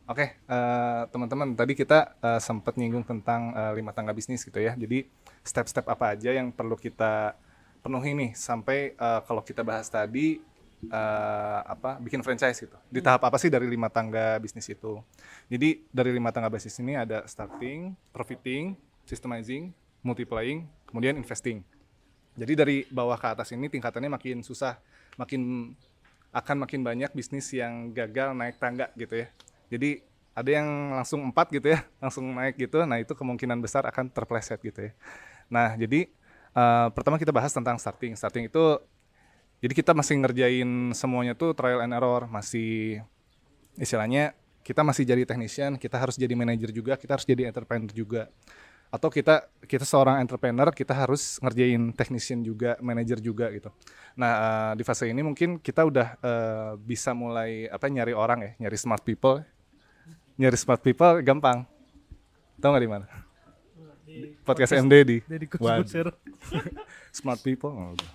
Oke, 0.06 0.38
eh, 0.38 1.02
teman-teman, 1.10 1.58
tadi 1.58 1.74
kita 1.74 2.14
eh, 2.22 2.38
sempat 2.38 2.78
nyinggung 2.78 3.02
tentang 3.02 3.50
eh, 3.58 3.74
lima 3.74 3.90
tangga 3.90 4.14
bisnis 4.14 4.46
gitu 4.46 4.62
ya. 4.62 4.78
Jadi 4.78 5.10
step-step 5.42 5.82
apa 5.90 6.14
aja 6.14 6.30
yang 6.30 6.54
perlu 6.54 6.78
kita 6.78 7.34
penuhi 7.82 8.14
nih 8.14 8.32
sampai 8.38 8.94
eh, 8.94 9.20
kalau 9.26 9.42
kita 9.42 9.66
bahas 9.66 9.90
tadi 9.90 10.38
eh, 10.86 11.60
apa 11.66 11.98
bikin 11.98 12.22
franchise 12.22 12.62
gitu. 12.62 12.78
Di 12.94 13.02
tahap 13.02 13.26
apa 13.26 13.42
sih 13.42 13.50
dari 13.50 13.66
lima 13.66 13.90
tangga 13.90 14.38
bisnis 14.38 14.70
itu? 14.70 15.02
Jadi 15.50 15.82
dari 15.90 16.14
lima 16.14 16.30
tangga 16.30 16.54
bisnis 16.54 16.78
ini 16.78 16.94
ada 16.94 17.26
starting, 17.26 17.98
profiting, 18.14 18.78
systemizing, 19.10 19.74
multiplying, 20.06 20.70
kemudian 20.86 21.18
investing. 21.18 21.66
Jadi 22.38 22.54
dari 22.54 22.78
bawah 22.94 23.18
ke 23.18 23.26
atas 23.26 23.50
ini 23.58 23.74
tingkatannya 23.74 24.14
makin 24.14 24.46
susah, 24.46 24.78
makin 25.18 25.74
akan 26.30 26.62
makin 26.62 26.86
banyak 26.86 27.10
bisnis 27.18 27.50
yang 27.58 27.90
gagal 27.90 28.38
naik 28.38 28.62
tangga 28.62 28.94
gitu 28.94 29.26
ya. 29.26 29.34
Jadi 29.69 30.03
ada 30.36 30.50
yang 30.51 30.67
langsung 31.00 31.24
empat 31.24 31.48
gitu 31.55 31.72
ya, 31.72 31.84
langsung 32.03 32.27
naik 32.36 32.60
gitu. 32.60 32.84
Nah 32.84 33.00
itu 33.00 33.15
kemungkinan 33.15 33.60
besar 33.63 33.88
akan 33.88 34.12
terpleset 34.12 34.60
gitu 34.60 34.89
ya. 34.89 34.91
Nah 35.48 35.74
jadi 35.79 36.12
eh, 36.55 36.88
pertama 36.91 37.15
kita 37.15 37.31
bahas 37.31 37.51
tentang 37.55 37.79
starting. 37.79 38.13
Starting 38.19 38.51
itu 38.51 38.63
jadi 39.63 39.74
kita 39.74 39.91
masih 39.95 40.19
ngerjain 40.19 40.69
semuanya 40.91 41.34
tuh 41.34 41.55
trial 41.55 41.81
and 41.81 41.95
error, 41.95 42.27
masih 42.27 43.01
istilahnya 43.79 44.36
kita 44.65 44.81
masih 44.81 45.05
jadi 45.05 45.24
technician, 45.24 45.77
kita 45.77 46.01
harus 46.01 46.17
jadi 46.17 46.34
manajer 46.34 46.74
juga, 46.74 46.98
kita 46.98 47.15
harus 47.15 47.25
jadi 47.25 47.48
entrepreneur 47.48 47.91
juga. 47.93 48.27
Atau 48.89 49.10
kita 49.13 49.45
kita 49.65 49.86
seorang 49.86 50.22
entrepreneur, 50.22 50.69
kita 50.74 50.93
harus 50.93 51.38
ngerjain 51.41 51.93
technician 51.93 52.41
juga, 52.41 52.77
manajer 52.81 53.22
juga 53.22 53.50
gitu. 53.53 53.69
Nah, 54.17 54.31
eh, 54.34 54.72
di 54.81 54.84
fase 54.86 55.10
ini 55.10 55.22
mungkin 55.22 55.62
kita 55.62 55.86
udah 55.86 56.07
eh, 56.19 56.72
bisa 56.81 57.13
mulai 57.13 57.69
apa 57.69 57.86
nyari 57.89 58.13
orang 58.13 58.39
ya, 58.41 58.51
nyari 58.65 58.77
smart 58.77 59.05
people. 59.05 59.41
Nyari 60.36 60.58
smart 60.60 60.84
people 60.84 61.24
gampang. 61.24 61.63
Tahu 62.60 62.70
nggak 62.75 62.84
di 62.84 62.92
mana? 62.92 63.08
Podcast 64.44 64.75
MD 64.75 64.94
di 65.04 65.18
kusir 65.48 66.12
smart 67.15 67.39
people. 67.39 67.72
Oh, 67.72 67.96
udah. 67.96 68.10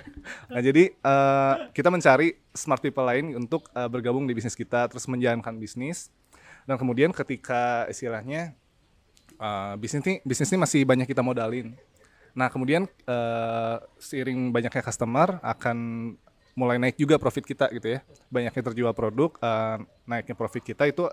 nah, 0.52 0.60
jadi 0.64 0.96
eh, 0.96 1.54
kita 1.76 1.92
mencari 1.92 2.36
smart 2.56 2.80
people 2.80 3.04
lain 3.04 3.36
untuk 3.36 3.68
eh, 3.76 3.88
bergabung 3.92 4.24
di 4.24 4.32
bisnis 4.32 4.56
kita, 4.56 4.88
terus 4.88 5.04
menjalankan 5.04 5.56
bisnis. 5.60 6.08
Dan 6.64 6.80
kemudian 6.80 7.12
ketika 7.12 7.84
istilahnya 7.92 8.56
eh, 9.36 9.74
bisnis 9.76 10.00
ini 10.04 10.14
bisnis 10.24 10.48
ini 10.52 10.58
masih 10.64 10.80
banyak 10.88 11.08
kita 11.08 11.20
modalin. 11.20 11.76
Nah, 12.32 12.48
kemudian 12.48 12.88
eh, 12.88 13.76
seiring 14.00 14.48
banyaknya 14.48 14.80
customer 14.80 15.40
akan 15.44 15.76
mulai 16.56 16.80
naik 16.80 16.96
juga 16.96 17.20
profit 17.20 17.44
kita 17.44 17.68
gitu 17.68 17.96
ya. 17.96 18.00
Banyaknya 18.32 18.62
terjual 18.64 18.92
produk, 18.96 19.36
eh, 19.40 19.76
naiknya 20.08 20.32
profit 20.32 20.64
kita 20.64 20.88
itu 20.88 21.04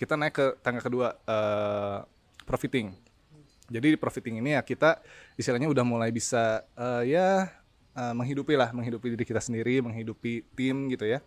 kita 0.00 0.16
naik 0.16 0.32
ke 0.32 0.46
tangga 0.64 0.80
kedua 0.80 1.12
eh, 1.28 1.98
profiting. 2.48 2.96
Jadi 3.68 3.94
di 3.94 3.98
profiting 4.00 4.40
ini 4.40 4.56
ya 4.56 4.64
kita 4.64 5.04
istilahnya 5.36 5.68
udah 5.68 5.84
mulai 5.84 6.08
bisa 6.08 6.64
eh, 6.72 7.12
ya 7.12 7.52
eh, 7.92 8.14
menghidupi 8.16 8.56
lah, 8.56 8.72
menghidupi 8.72 9.12
diri 9.12 9.28
kita 9.28 9.44
sendiri, 9.44 9.84
menghidupi 9.84 10.48
tim 10.56 10.88
gitu 10.88 11.04
ya. 11.04 11.20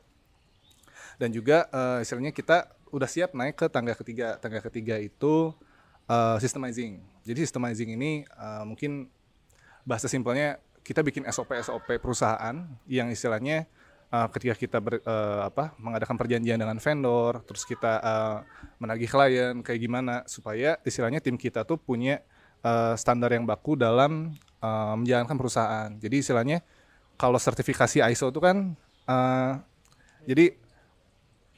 Dan 1.21 1.29
juga 1.29 1.69
eh, 1.69 2.01
istilahnya 2.01 2.33
kita 2.33 2.73
udah 2.89 3.05
siap 3.05 3.37
naik 3.37 3.61
ke 3.61 3.69
tangga 3.69 3.93
ketiga. 3.93 4.41
Tangga 4.41 4.57
ketiga 4.65 4.97
itu 4.97 5.53
eh, 6.09 6.37
systemizing. 6.41 6.97
Jadi 7.21 7.45
systemizing 7.45 7.93
ini 7.93 8.25
eh, 8.25 8.63
mungkin 8.65 9.05
bahasa 9.85 10.09
simpelnya 10.09 10.57
kita 10.81 11.05
bikin 11.05 11.29
SOP 11.29 11.53
SOP 11.61 12.01
perusahaan 12.01 12.65
yang 12.89 13.07
istilahnya 13.13 13.69
eh, 14.13 14.27
ketika 14.29 14.53
kita 14.53 14.77
ber- 14.77 15.01
eh, 15.01 15.41
apa 15.43 15.73
mengadakan 15.81 16.13
perjanjian 16.15 16.61
dengan 16.61 16.77
vendor, 16.77 17.41
terus 17.43 17.65
kita 17.65 17.97
eh, 17.97 18.37
menagih 18.77 19.09
klien 19.09 19.55
kayak 19.59 19.79
gimana 19.81 20.21
supaya 20.29 20.77
istilahnya 20.85 21.17
tim 21.17 21.33
kita 21.33 21.65
tuh 21.65 21.81
punya 21.81 22.21
eh, 22.61 22.93
standar 22.93 23.33
yang 23.33 23.43
baku 23.43 23.73
dalam 23.73 24.29
eh, 24.61 24.93
menjalankan 24.95 25.33
perusahaan. 25.33 25.89
Jadi 25.97 26.21
istilahnya 26.21 26.61
kalau 27.17 27.41
sertifikasi 27.41 28.05
ISO 28.13 28.29
itu 28.29 28.37
kan 28.37 28.77
eh, 29.09 29.51
jadi 30.23 30.45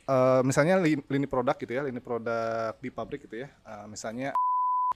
eh, 0.07 0.41
misalnya 0.41 0.79
li- 0.79 1.05
lini 1.05 1.27
produk 1.27 1.55
gitu 1.59 1.75
ya, 1.75 1.83
lini 1.83 1.99
produk 1.99 2.73
di 2.79 2.89
pabrik 2.89 3.27
gitu 3.27 3.43
ya. 3.43 3.49
eh, 3.51 3.85
misalnya 3.85 4.31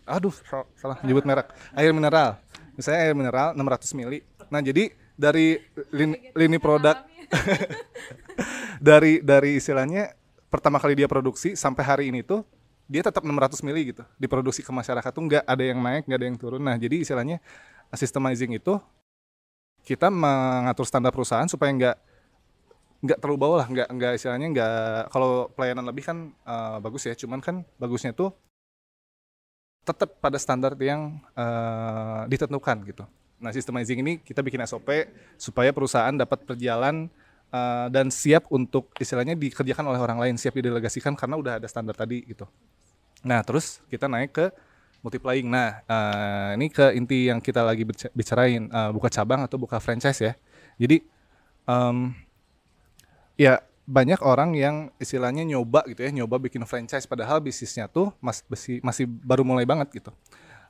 aduh 0.10 0.34
sal- 0.34 0.66
salah 0.74 0.98
nyebut 1.06 1.22
merek 1.22 1.54
air 1.78 1.94
mineral 1.94 2.42
misalnya 2.74 3.00
air 3.06 3.14
mineral 3.14 3.54
600 3.54 3.94
mili 3.94 4.26
nah 4.50 4.58
jadi 4.58 4.90
dari 5.20 5.60
lini, 5.92 6.32
lini 6.32 6.58
produk. 6.64 6.96
dari 8.80 9.20
dari 9.20 9.60
istilahnya 9.60 10.16
pertama 10.48 10.80
kali 10.80 10.96
dia 10.96 11.06
produksi 11.06 11.54
sampai 11.54 11.84
hari 11.84 12.04
ini 12.10 12.24
tuh 12.24 12.42
dia 12.90 13.06
tetap 13.06 13.22
600 13.22 13.62
mili 13.62 13.94
gitu. 13.94 14.02
Diproduksi 14.18 14.64
ke 14.66 14.72
masyarakat 14.72 15.12
tuh 15.12 15.24
nggak 15.28 15.44
ada 15.46 15.64
yang 15.64 15.78
naik 15.84 16.08
nggak 16.08 16.20
ada 16.24 16.28
yang 16.32 16.38
turun. 16.40 16.64
Nah 16.64 16.80
jadi 16.80 17.04
istilahnya 17.04 17.38
systemizing 17.94 18.58
itu 18.58 18.80
kita 19.86 20.10
mengatur 20.10 20.88
standar 20.90 21.14
perusahaan 21.14 21.46
supaya 21.46 21.70
nggak 21.70 21.96
nggak 23.06 23.18
terlalu 23.22 23.38
bawah 23.38 23.58
lah. 23.62 23.68
Nggak 23.70 23.88
nggak 23.94 24.12
istilahnya 24.18 24.48
nggak 24.56 24.74
kalau 25.14 25.52
pelayanan 25.54 25.86
lebih 25.86 26.04
kan 26.08 26.18
eh, 26.34 26.78
bagus 26.82 27.06
ya. 27.06 27.14
Cuman 27.14 27.44
kan 27.44 27.62
bagusnya 27.78 28.16
tuh 28.16 28.34
tetap 29.86 30.18
pada 30.18 30.42
standar 30.42 30.74
yang 30.82 31.22
eh, 31.38 32.22
ditentukan 32.26 32.90
gitu. 32.90 33.06
Nah, 33.40 33.56
systemizing 33.56 34.04
ini 34.04 34.14
kita 34.20 34.44
bikin 34.44 34.60
SOP 34.68 34.88
supaya 35.40 35.72
perusahaan 35.72 36.12
dapat 36.12 36.44
berjalan 36.44 37.08
eh, 37.52 37.88
dan 37.92 38.12
siap 38.12 38.52
untuk 38.52 38.92
istilahnya 39.00 39.34
dikerjakan 39.40 39.88
oleh 39.88 40.00
orang 40.00 40.20
lain, 40.20 40.36
siap 40.36 40.56
didelegasikan 40.60 41.16
karena 41.16 41.36
udah 41.40 41.54
ada 41.64 41.68
standar 41.72 41.96
tadi 41.96 42.24
gitu. 42.28 42.46
Nah, 43.24 43.44
terus 43.44 43.84
kita 43.88 44.08
naik 44.08 44.32
ke 44.36 44.46
multiplying. 45.00 45.48
Nah, 45.48 45.80
eh, 45.84 46.50
ini 46.60 46.68
ke 46.68 46.92
inti 46.96 47.32
yang 47.32 47.40
kita 47.40 47.64
lagi 47.64 47.88
bica- 47.88 48.12
bicarain, 48.12 48.68
eh, 48.68 48.90
buka 48.92 49.08
cabang 49.08 49.48
atau 49.48 49.56
buka 49.56 49.80
franchise 49.80 50.20
ya. 50.20 50.34
Jadi 50.80 51.04
em, 51.68 52.16
ya 53.40 53.64
banyak 53.90 54.22
orang 54.22 54.54
yang 54.54 54.76
istilahnya 55.02 55.42
nyoba 55.42 55.82
gitu 55.90 56.06
ya, 56.06 56.12
nyoba 56.14 56.38
bikin 56.38 56.62
franchise 56.70 57.10
padahal 57.10 57.42
bisnisnya 57.42 57.90
tuh 57.90 58.14
mas, 58.22 58.46
masih 58.46 58.78
masih 58.86 59.06
baru 59.10 59.42
mulai 59.42 59.66
banget 59.66 59.90
gitu. 59.98 60.12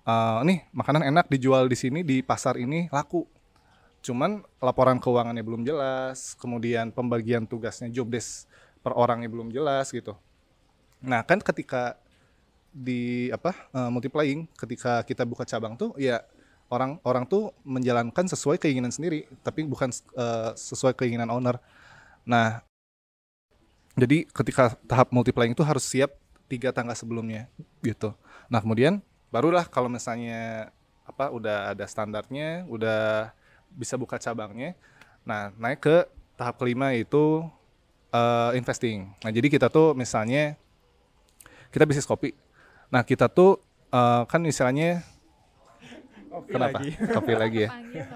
Eh, 0.10 0.40
nih 0.48 0.60
makanan 0.74 1.04
enak 1.06 1.26
dijual 1.30 1.70
di 1.70 1.78
sini 1.78 2.00
di 2.02 2.26
pasar 2.26 2.58
ini 2.58 2.90
laku. 2.90 3.28
Cuman 4.02 4.42
laporan 4.64 4.98
keuangannya 4.98 5.44
belum 5.44 5.62
jelas, 5.68 6.34
kemudian 6.40 6.90
pembagian 6.96 7.44
tugasnya 7.46 7.92
job 7.92 8.08
desk 8.10 8.48
per 8.80 8.96
orangnya 8.96 9.28
belum 9.28 9.52
jelas 9.52 9.92
gitu. 9.92 10.16
Nah, 11.04 11.22
kan 11.28 11.40
ketika 11.44 12.00
di 12.72 13.28
apa 13.34 13.52
eh, 13.76 13.90
multiplying 13.94 14.46
ketika 14.58 15.02
kita 15.06 15.26
buka 15.26 15.44
cabang 15.46 15.74
tuh 15.74 15.92
ya 15.98 16.22
orang 16.70 17.02
orang 17.02 17.26
tuh 17.26 17.50
menjalankan 17.66 18.26
sesuai 18.30 18.58
keinginan 18.62 18.94
sendiri, 18.94 19.28
tapi 19.46 19.66
bukan 19.68 19.92
eh, 19.94 20.52
sesuai 20.58 20.94
keinginan 20.98 21.30
owner. 21.30 21.60
Nah, 22.26 22.64
Jadi 24.00 24.24
ketika 24.32 24.80
tahap 24.88 25.12
multiplying 25.12 25.52
itu 25.52 25.60
harus 25.66 25.84
siap 25.84 26.16
tiga 26.48 26.72
tangga 26.72 26.96
sebelumnya 26.96 27.52
gitu. 27.84 28.16
Nah 28.48 28.64
kemudian 28.64 29.04
barulah 29.30 29.66
kalau 29.66 29.90
misalnya 29.90 30.74
apa 31.06 31.34
udah 31.34 31.74
ada 31.74 31.86
standarnya, 31.90 32.66
udah 32.70 33.34
bisa 33.74 33.98
buka 33.98 34.18
cabangnya. 34.22 34.78
Nah 35.26 35.54
naik 35.58 35.82
ke 35.82 35.98
tahap 36.38 36.62
kelima 36.62 36.94
itu 36.94 37.46
uh, 38.14 38.52
investing. 38.54 39.10
Nah 39.22 39.32
jadi 39.34 39.48
kita 39.50 39.70
tuh 39.70 39.98
misalnya 39.98 40.58
kita 41.74 41.86
bisnis 41.86 42.10
kopi. 42.10 42.34
Nah 42.90 43.02
kita 43.06 43.30
tuh 43.30 43.62
uh, 43.94 44.26
kan 44.26 44.42
istilahnya 44.46 45.02
Kopi 46.30 46.52
kenapa? 46.54 46.78
lagi. 46.78 46.90
Kopi 47.18 47.34
lagi 47.34 47.60
ya. 47.66 47.70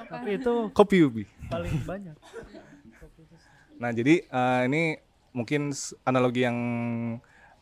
Tapi 0.06 0.30
itu 0.38 0.54
Kopi 0.70 0.98
ubi. 1.02 1.24
paling 1.50 1.76
banyak. 1.82 2.16
Nah, 3.82 3.90
jadi 3.92 4.24
eh, 4.24 4.62
ini 4.70 4.84
mungkin 5.34 5.74
analogi 6.06 6.46
yang 6.46 6.58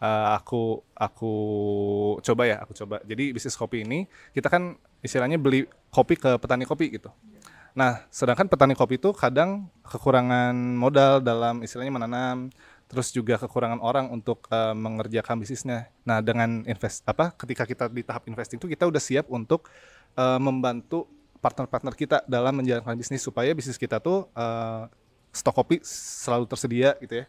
eh, 0.01 0.27
aku 0.36 0.81
aku 0.98 1.34
coba 2.25 2.43
ya, 2.50 2.58
aku 2.65 2.74
coba. 2.74 3.00
Jadi 3.05 3.31
bisnis 3.31 3.55
kopi 3.55 3.86
ini 3.86 4.10
kita 4.34 4.50
kan 4.50 4.75
istilahnya 5.05 5.38
beli 5.38 5.70
kopi 5.93 6.17
ke 6.17 6.38
petani 6.41 6.65
kopi 6.65 6.98
gitu. 6.98 7.13
Nah, 7.72 8.03
sedangkan 8.12 8.51
petani 8.51 8.75
kopi 8.75 9.00
itu 9.00 9.15
kadang 9.15 9.72
kekurangan 9.88 10.51
modal 10.75 11.24
dalam 11.24 11.63
istilahnya 11.63 11.93
menanam, 11.96 12.51
terus 12.91 13.15
juga 13.15 13.39
kekurangan 13.39 13.79
orang 13.79 14.12
untuk 14.12 14.43
eh, 14.51 14.75
mengerjakan 14.75 15.39
bisnisnya. 15.39 15.88
Nah, 16.03 16.20
dengan 16.20 16.67
invest 16.67 17.08
apa 17.08 17.31
ketika 17.31 17.63
kita 17.63 17.88
di 17.88 18.03
tahap 18.03 18.27
investing 18.27 18.60
itu 18.60 18.67
kita 18.67 18.84
udah 18.91 19.00
siap 19.00 19.31
untuk 19.31 19.72
eh, 20.20 20.39
membantu 20.41 21.08
partner-partner 21.39 21.93
kita 21.98 22.17
dalam 22.29 22.60
menjalankan 22.60 22.93
bisnis 22.93 23.24
supaya 23.24 23.55
bisnis 23.55 23.79
kita 23.79 24.03
tuh 24.03 24.27
eh, 24.36 24.84
stok 25.31 25.55
kopi 25.55 25.79
selalu 25.88 26.46
tersedia 26.51 27.00
gitu 27.00 27.24
ya. 27.24 27.25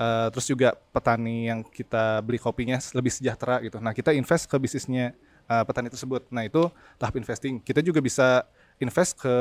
Eh, 0.00 0.28
terus 0.32 0.48
juga 0.48 0.72
petani 0.96 1.52
yang 1.52 1.60
kita 1.60 2.24
beli 2.24 2.40
kopinya 2.40 2.80
lebih 2.96 3.12
sejahtera 3.12 3.60
gitu. 3.60 3.76
Nah, 3.84 3.92
kita 3.92 4.16
invest 4.16 4.48
ke 4.48 4.56
bisnisnya 4.56 5.12
eh, 5.44 5.64
petani 5.68 5.92
tersebut. 5.92 6.24
Nah, 6.32 6.48
itu 6.48 6.72
tahap 6.96 7.20
investing. 7.20 7.60
Kita 7.60 7.84
juga 7.84 8.00
bisa 8.00 8.48
invest 8.80 9.20
ke 9.20 9.34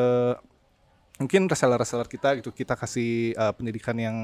mungkin 1.16 1.48
reseller-reseller 1.48 2.12
kita 2.12 2.30
gitu. 2.44 2.52
Kita 2.52 2.76
kasih 2.76 3.40
eh, 3.40 3.54
pendidikan 3.56 3.96
yang 3.96 4.18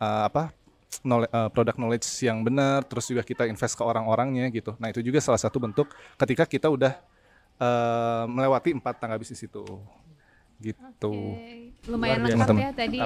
eh, 0.00 0.22
apa? 0.24 0.56
knowle- 1.04 1.28
eh, 1.28 1.50
product 1.52 1.76
knowledge 1.76 2.08
yang 2.24 2.40
benar, 2.40 2.80
terus 2.88 3.04
juga 3.12 3.20
kita 3.20 3.44
invest 3.44 3.76
ke 3.76 3.84
orang-orangnya 3.84 4.48
gitu. 4.48 4.72
Nah, 4.80 4.88
itu 4.88 5.04
juga 5.04 5.20
salah 5.20 5.36
satu 5.36 5.60
bentuk 5.60 5.92
ketika 6.16 6.48
kita 6.48 6.72
udah 6.72 6.96
eh, 7.60 8.24
melewati 8.32 8.72
empat 8.72 8.96
tangga 8.96 9.20
bisnis 9.20 9.44
itu. 9.44 9.60
Gitu. 10.56 11.12
Oke, 11.12 11.76
Lumayan 11.84 12.24
lengkap 12.24 12.56
ya 12.56 12.70
tadi 12.72 12.98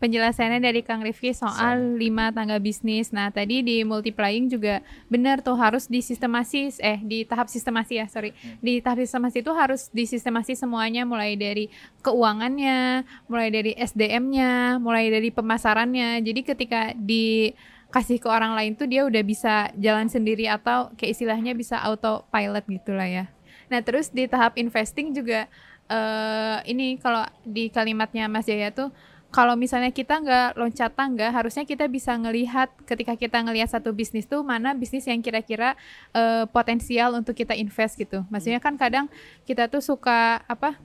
penjelasannya 0.00 0.56
dari 0.56 0.80
Kang 0.80 1.04
Rifki 1.04 1.36
soal 1.36 2.00
lima 2.00 2.32
tangga 2.32 2.56
bisnis. 2.56 3.12
Nah 3.12 3.28
tadi 3.28 3.60
di 3.60 3.84
multiplying 3.84 4.48
juga 4.48 4.80
benar 5.12 5.44
tuh 5.44 5.52
harus 5.60 5.84
disistemasi 5.84 6.80
eh 6.80 6.96
di 7.04 7.28
tahap 7.28 7.52
sistemasi 7.52 8.00
ya 8.00 8.08
sorry 8.08 8.32
di 8.64 8.80
tahap 8.80 9.04
sistemasi 9.04 9.44
itu 9.44 9.52
harus 9.52 9.92
disistemasi 9.92 10.56
semuanya 10.56 11.04
mulai 11.04 11.36
dari 11.36 11.68
keuangannya, 12.00 13.04
mulai 13.28 13.48
dari 13.52 13.76
SDM-nya, 13.76 14.80
mulai 14.80 15.12
dari 15.12 15.28
pemasarannya. 15.28 16.24
Jadi 16.24 16.40
ketika 16.40 16.96
dikasih 16.96 18.16
ke 18.16 18.28
orang 18.32 18.56
lain 18.56 18.72
tuh 18.80 18.88
dia 18.88 19.04
udah 19.04 19.20
bisa 19.20 19.68
jalan 19.76 20.08
sendiri 20.08 20.48
atau 20.48 20.88
kayak 20.96 21.12
istilahnya 21.12 21.52
bisa 21.52 21.76
autopilot 21.84 22.64
gitulah 22.64 23.06
ya. 23.06 23.28
Nah 23.68 23.84
terus 23.84 24.08
di 24.08 24.24
tahap 24.24 24.56
investing 24.56 25.12
juga 25.12 25.44
eh 25.88 26.58
ini 26.68 27.00
kalau 27.00 27.24
di 27.44 27.72
kalimatnya 27.72 28.28
Mas 28.28 28.44
Jaya 28.44 28.68
tuh 28.72 28.92
kalau 29.28 29.60
misalnya 29.60 29.92
kita 29.92 30.24
nggak 30.24 30.56
loncat 30.56 30.92
tangga, 30.96 31.28
harusnya 31.28 31.68
kita 31.68 31.84
bisa 31.84 32.16
ngelihat 32.16 32.72
ketika 32.88 33.12
kita 33.12 33.44
ngelihat 33.44 33.68
satu 33.68 33.92
bisnis 33.92 34.24
tuh 34.24 34.40
mana 34.40 34.72
bisnis 34.72 35.04
yang 35.04 35.20
kira-kira 35.20 35.76
eh, 36.16 36.48
potensial 36.48 37.12
untuk 37.12 37.36
kita 37.36 37.52
invest 37.52 38.00
gitu. 38.00 38.24
Maksudnya 38.32 38.56
kan 38.56 38.80
kadang 38.80 39.12
kita 39.44 39.68
tuh 39.68 39.84
suka 39.84 40.40
apa? 40.48 40.80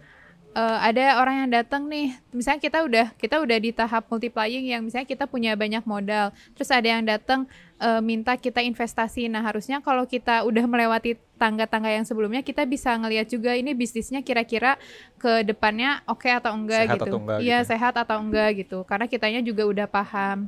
eh, 0.53 0.77
ada 0.91 1.17
orang 1.22 1.45
yang 1.45 1.50
datang 1.50 1.89
nih, 1.89 2.13
misalnya 2.29 2.62
kita 2.62 2.79
udah 2.86 3.05
kita 3.17 3.41
udah 3.41 3.57
di 3.57 3.72
tahap 3.74 4.05
multiplying 4.12 4.65
yang 4.69 4.81
misalnya 4.86 5.10
kita 5.10 5.25
punya 5.25 5.57
banyak 5.57 5.81
modal, 5.88 6.29
terus 6.53 6.69
ada 6.69 6.85
yang 6.85 7.03
datang 7.03 7.50
eh, 7.83 8.00
minta 8.00 8.39
kita 8.39 8.63
investasi. 8.63 9.27
Nah 9.27 9.43
harusnya 9.43 9.83
kalau 9.83 10.07
kita 10.07 10.48
udah 10.48 10.63
melewati 10.63 11.19
tangga-tangga 11.35 11.91
yang 11.91 12.07
sebelumnya, 12.07 12.39
kita 12.39 12.63
bisa 12.63 12.96
ngelihat 12.96 13.27
juga 13.27 13.51
ini 13.51 13.75
bisnisnya 13.75 14.24
kira-kira 14.24 14.79
ke 15.19 15.43
depannya 15.43 16.00
oke 16.07 16.31
atau 16.31 16.55
enggak 16.55 16.87
Sehat 16.87 16.96
gitu. 16.96 17.05
atau 17.11 17.19
enggak 17.19 17.37
Iya 17.43 17.59
gitu. 17.59 17.69
sehat 17.75 17.93
atau 18.00 18.17
enggak 18.24 18.50
gitu. 18.63 18.77
Karena 18.87 19.05
kitanya 19.11 19.41
juga 19.43 19.67
udah 19.67 19.87
paham 19.91 20.48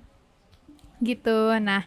gitu. 1.03 1.51
Nah 1.59 1.83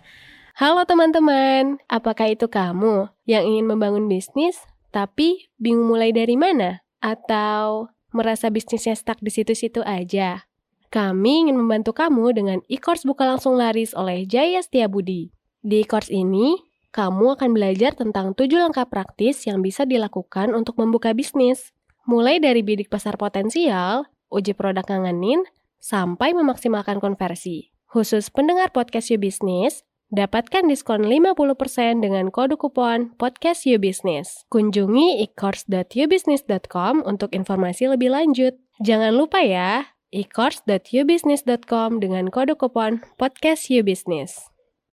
Halo 0.58 0.82
teman-teman, 0.82 1.78
apakah 1.86 2.34
itu 2.34 2.50
kamu 2.50 3.06
yang 3.30 3.46
ingin 3.46 3.70
membangun 3.70 4.10
bisnis 4.10 4.58
tapi 4.90 5.46
bingung 5.54 5.86
mulai 5.86 6.10
dari 6.10 6.34
mana? 6.34 6.82
Atau 6.98 7.94
merasa 8.10 8.50
bisnisnya 8.50 8.98
stuck 8.98 9.22
di 9.22 9.30
situ-situ 9.30 9.86
aja? 9.86 10.50
Kami 10.90 11.46
ingin 11.46 11.54
membantu 11.54 11.94
kamu 11.94 12.34
dengan 12.34 12.58
e-course 12.66 13.06
buka 13.06 13.22
langsung 13.22 13.54
laris 13.54 13.94
oleh 13.94 14.26
Jaya 14.26 14.58
Setiabudi. 14.58 15.30
Di 15.62 15.82
e-course 15.82 16.10
ini, 16.12 16.58
kamu 16.94 17.36
akan 17.38 17.50
belajar 17.52 17.92
tentang 17.94 18.32
tujuh 18.32 18.58
langkah 18.58 18.88
praktis 18.88 19.44
yang 19.44 19.60
bisa 19.60 19.84
dilakukan 19.84 20.56
untuk 20.56 20.80
membuka 20.80 21.12
bisnis. 21.12 21.76
Mulai 22.08 22.40
dari 22.40 22.64
bidik 22.64 22.88
pasar 22.88 23.20
potensial, 23.20 24.08
uji 24.32 24.56
produk 24.56 24.86
ngangenin, 24.88 25.44
sampai 25.78 26.32
memaksimalkan 26.32 26.98
konversi. 26.98 27.70
Khusus 27.88 28.32
pendengar 28.32 28.72
podcast 28.72 29.12
You 29.12 29.20
Business, 29.20 29.84
Dapatkan 30.08 30.64
diskon 30.72 31.04
50% 31.04 32.00
dengan 32.00 32.32
kode 32.32 32.56
kupon 32.56 33.12
Podcast 33.20 33.68
You 33.68 33.76
Business. 33.76 34.48
Kunjungi 34.48 35.20
e-course.youbusiness.com 35.20 37.04
untuk 37.04 37.36
informasi 37.36 37.92
lebih 37.92 38.16
lanjut. 38.16 38.56
Jangan 38.80 39.12
lupa 39.12 39.44
ya, 39.44 39.92
e-course.youbusiness.com 40.08 42.00
dengan 42.00 42.32
kode 42.32 42.56
kupon 42.56 43.04
Podcast 43.20 43.68
You 43.68 43.84
Business. 43.84 44.48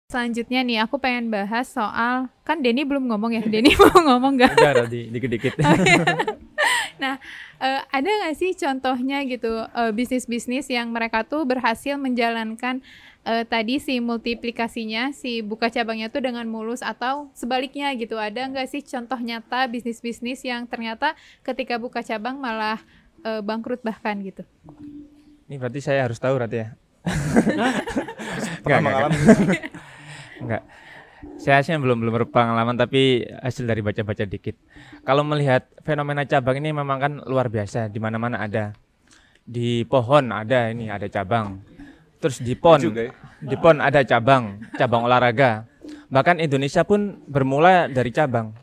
Selanjutnya 0.09 0.65
nih 0.65 0.77
aku 0.81 0.97
pengen 0.97 1.29
bahas 1.29 1.69
soal 1.69 2.33
kan 2.41 2.57
Denny 2.65 2.81
belum 2.81 3.13
ngomong 3.13 3.29
ya. 3.29 3.45
Denny 3.45 3.77
mau 3.77 3.93
ngomong 3.93 4.41
nggak? 4.41 4.57
Udah 4.57 4.73
tadi 4.89 5.05
dikit-dikit. 5.13 5.61
nah, 7.01 7.21
eh, 7.61 7.81
ada 7.93 8.09
nggak 8.09 8.33
sih 8.33 8.57
contohnya 8.57 9.21
gitu 9.29 9.69
eh, 9.69 9.93
bisnis-bisnis 9.93 10.65
yang 10.73 10.89
mereka 10.89 11.21
tuh 11.21 11.45
berhasil 11.45 11.93
menjalankan 12.01 12.81
eh, 13.21 13.45
tadi 13.45 13.77
si 13.77 14.01
multiplikasinya, 14.01 15.13
si 15.13 15.45
buka 15.45 15.69
cabangnya 15.69 16.09
tuh 16.09 16.25
dengan 16.25 16.49
mulus 16.49 16.81
atau 16.81 17.29
sebaliknya 17.37 17.93
gitu? 17.93 18.17
Ada 18.17 18.49
nggak 18.49 18.65
sih 18.65 18.81
contoh 18.81 19.21
nyata 19.21 19.69
bisnis-bisnis 19.69 20.41
yang 20.41 20.65
ternyata 20.65 21.13
ketika 21.45 21.77
buka 21.77 22.01
cabang 22.01 22.41
malah 22.41 22.81
eh, 23.21 23.45
bangkrut 23.45 23.85
bahkan 23.85 24.17
gitu? 24.25 24.41
Ini 25.45 25.61
berarti 25.61 25.85
saya 25.85 26.09
harus 26.09 26.17
tahu 26.17 26.33
berarti 26.33 26.65
ya. 26.65 26.67
Pernah 27.05 27.77
Enggak, 28.65 28.81
mengalami 28.81 29.17
Enggak. 30.39 30.63
Saya 31.35 31.59
sih 31.59 31.75
belum 31.75 31.99
belum 31.99 32.13
berpengalaman 32.23 32.79
tapi 32.79 33.27
hasil 33.43 33.67
dari 33.67 33.83
baca-baca 33.83 34.23
dikit. 34.23 34.55
Kalau 35.03 35.27
melihat 35.27 35.67
fenomena 35.83 36.23
cabang 36.23 36.55
ini 36.57 36.71
memang 36.71 36.97
kan 36.97 37.13
luar 37.27 37.51
biasa, 37.51 37.91
di 37.91 37.99
mana-mana 37.99 38.39
ada. 38.39 38.71
Di 39.43 39.83
pohon 39.83 40.31
ada 40.31 40.71
ini 40.71 40.87
ada 40.87 41.09
cabang. 41.11 41.59
Terus 42.19 42.39
di 42.39 42.55
pon 42.55 42.79
ya. 42.79 43.11
di 43.39 43.55
pon 43.55 43.79
ada 43.79 43.99
cabang, 44.03 44.63
cabang 44.75 45.07
olahraga. 45.07 45.67
Bahkan 46.07 46.39
Indonesia 46.39 46.83
pun 46.83 47.19
bermula 47.27 47.87
dari 47.87 48.11
cabang. 48.11 48.55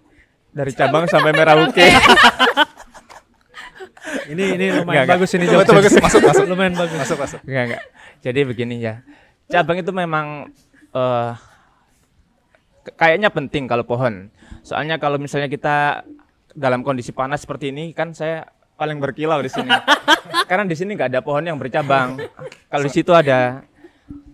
Dari 0.53 0.73
cabang 0.73 1.05
sampai 1.05 1.33
Merauke. 1.37 1.85
Ini 4.27 4.55
ini 4.55 4.67
lumayan 4.71 4.87
Enggak, 4.87 5.03
enggak. 5.03 5.17
bagus 5.19 5.31
ini 5.35 5.45
Itu 5.47 5.53
jawab. 5.59 5.67
bagus, 5.79 5.93
masuk, 5.99 6.21
masuk. 6.23 6.45
lumayan 6.47 6.75
bagus. 6.75 6.99
Masuk, 6.99 7.19
masuk. 7.19 7.41
Enggak, 7.43 7.62
enggak. 7.67 7.83
Jadi 8.23 8.41
begini 8.43 8.75
ya. 8.79 8.95
Cabang 9.47 9.79
itu 9.79 9.91
memang 9.91 10.27
eh 10.95 11.31
ke- 11.35 11.56
kayaknya 12.94 13.35
penting 13.35 13.66
kalau 13.66 13.83
pohon. 13.83 14.31
Soalnya 14.62 15.03
kalau 15.03 15.18
misalnya 15.18 15.51
kita 15.51 16.07
dalam 16.55 16.87
kondisi 16.87 17.11
panas 17.11 17.42
seperti 17.42 17.75
ini 17.75 17.90
kan 17.90 18.14
saya 18.14 18.46
paling 18.79 19.03
berkilau 19.03 19.42
di 19.42 19.51
sini. 19.51 19.72
Karena 20.51 20.62
di 20.62 20.77
sini 20.79 20.94
nggak 20.94 21.11
ada 21.11 21.20
pohon 21.25 21.42
yang 21.42 21.59
bercabang. 21.59 22.22
Kalau 22.70 22.85
di 22.87 22.92
situ 22.92 23.11
ada. 23.11 23.66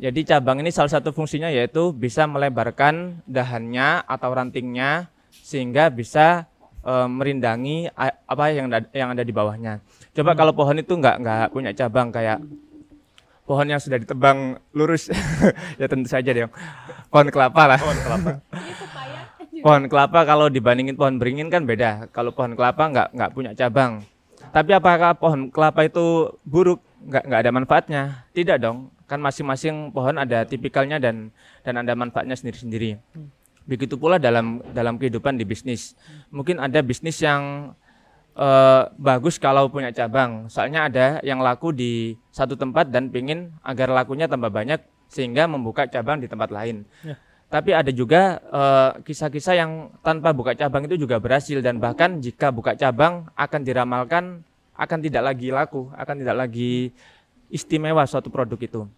Jadi 0.03 0.27
cabang 0.29 0.61
ini 0.61 0.69
salah 0.69 0.91
satu 0.91 1.15
fungsinya 1.15 1.49
yaitu 1.49 1.95
bisa 1.95 2.29
melebarkan 2.29 3.23
dahannya 3.25 4.05
atau 4.05 4.35
rantingnya 4.35 5.09
sehingga 5.33 5.89
bisa 5.89 6.45
eh, 6.85 7.09
merindangi 7.09 7.89
a- 7.95 8.19
apa 8.29 8.53
yang 8.53 8.69
ada, 8.69 8.85
yang 8.93 9.15
ada 9.17 9.23
di 9.25 9.33
bawahnya. 9.33 9.81
Coba 10.13 10.37
kalau 10.37 10.53
pohon 10.53 10.77
itu 10.77 10.93
nggak 10.93 11.17
nggak 11.23 11.47
punya 11.55 11.71
cabang 11.73 12.13
kayak 12.13 12.43
pohon 13.43 13.67
yang 13.67 13.81
sudah 13.83 13.99
ditebang 13.99 14.59
lurus 14.73 15.11
ya 15.81 15.87
tentu 15.91 16.09
saja 16.09 16.31
dong 16.31 16.53
pohon 17.13 17.29
kelapa 17.29 17.63
lah. 17.77 17.79
Pohon 17.79 17.99
kelapa. 18.01 18.31
Pohon 19.63 19.87
kelapa 19.87 20.27
kalau 20.27 20.51
dibandingin 20.51 20.99
pohon 20.99 21.23
beringin 21.23 21.47
kan 21.47 21.63
beda. 21.63 22.11
Kalau 22.11 22.35
pohon 22.35 22.59
kelapa 22.59 22.83
nggak 22.91 23.09
nggak 23.15 23.31
punya 23.31 23.55
cabang. 23.55 24.03
Tapi 24.51 24.75
apakah 24.75 25.15
pohon 25.15 25.55
kelapa 25.55 25.87
itu 25.87 26.35
buruk? 26.43 26.83
Nggak 27.07 27.25
nggak 27.31 27.41
ada 27.47 27.51
manfaatnya? 27.55 28.03
Tidak 28.35 28.59
dong. 28.59 28.91
Kan 29.07 29.23
masing-masing 29.23 29.95
pohon 29.95 30.19
ada 30.19 30.43
tipikalnya 30.43 30.99
dan 30.99 31.31
dan 31.63 31.79
ada 31.79 31.95
manfaatnya 31.95 32.35
sendiri-sendiri. 32.35 32.99
Begitu 33.63 33.95
pula 33.95 34.19
dalam 34.19 34.59
dalam 34.75 34.99
kehidupan 34.99 35.39
di 35.39 35.47
bisnis. 35.47 35.95
Mungkin 36.35 36.59
ada 36.59 36.83
bisnis 36.83 37.23
yang 37.23 37.71
eh, 38.35 38.83
bagus 38.99 39.39
kalau 39.39 39.71
punya 39.71 39.95
cabang. 39.95 40.51
Soalnya 40.51 40.91
ada 40.91 41.07
yang 41.23 41.39
laku 41.39 41.71
di 41.71 42.19
satu 42.35 42.59
tempat 42.59 42.91
dan 42.91 43.15
pingin 43.15 43.55
agar 43.63 43.95
lakunya 43.95 44.27
tambah 44.27 44.51
banyak 44.51 44.83
sehingga 45.13 45.45
membuka 45.45 45.85
cabang 45.85 46.25
di 46.25 46.27
tempat 46.27 46.49
lain. 46.49 46.89
Ya. 47.05 47.21
Tapi 47.53 47.77
ada 47.77 47.93
juga 47.93 48.41
eh, 48.41 48.91
kisah-kisah 49.05 49.55
yang 49.61 49.93
tanpa 50.01 50.33
buka 50.33 50.57
cabang 50.57 50.89
itu 50.89 50.97
juga 50.97 51.21
berhasil 51.21 51.61
dan 51.61 51.77
bahkan 51.77 52.17
jika 52.17 52.49
buka 52.49 52.73
cabang 52.73 53.29
akan 53.37 53.61
diramalkan 53.61 54.41
akan 54.73 54.99
tidak 55.05 55.21
lagi 55.21 55.53
laku, 55.53 55.93
akan 55.93 56.17
tidak 56.17 56.49
lagi 56.49 56.97
istimewa 57.53 58.09
suatu 58.09 58.33
produk 58.33 58.57
itu. 58.57 58.89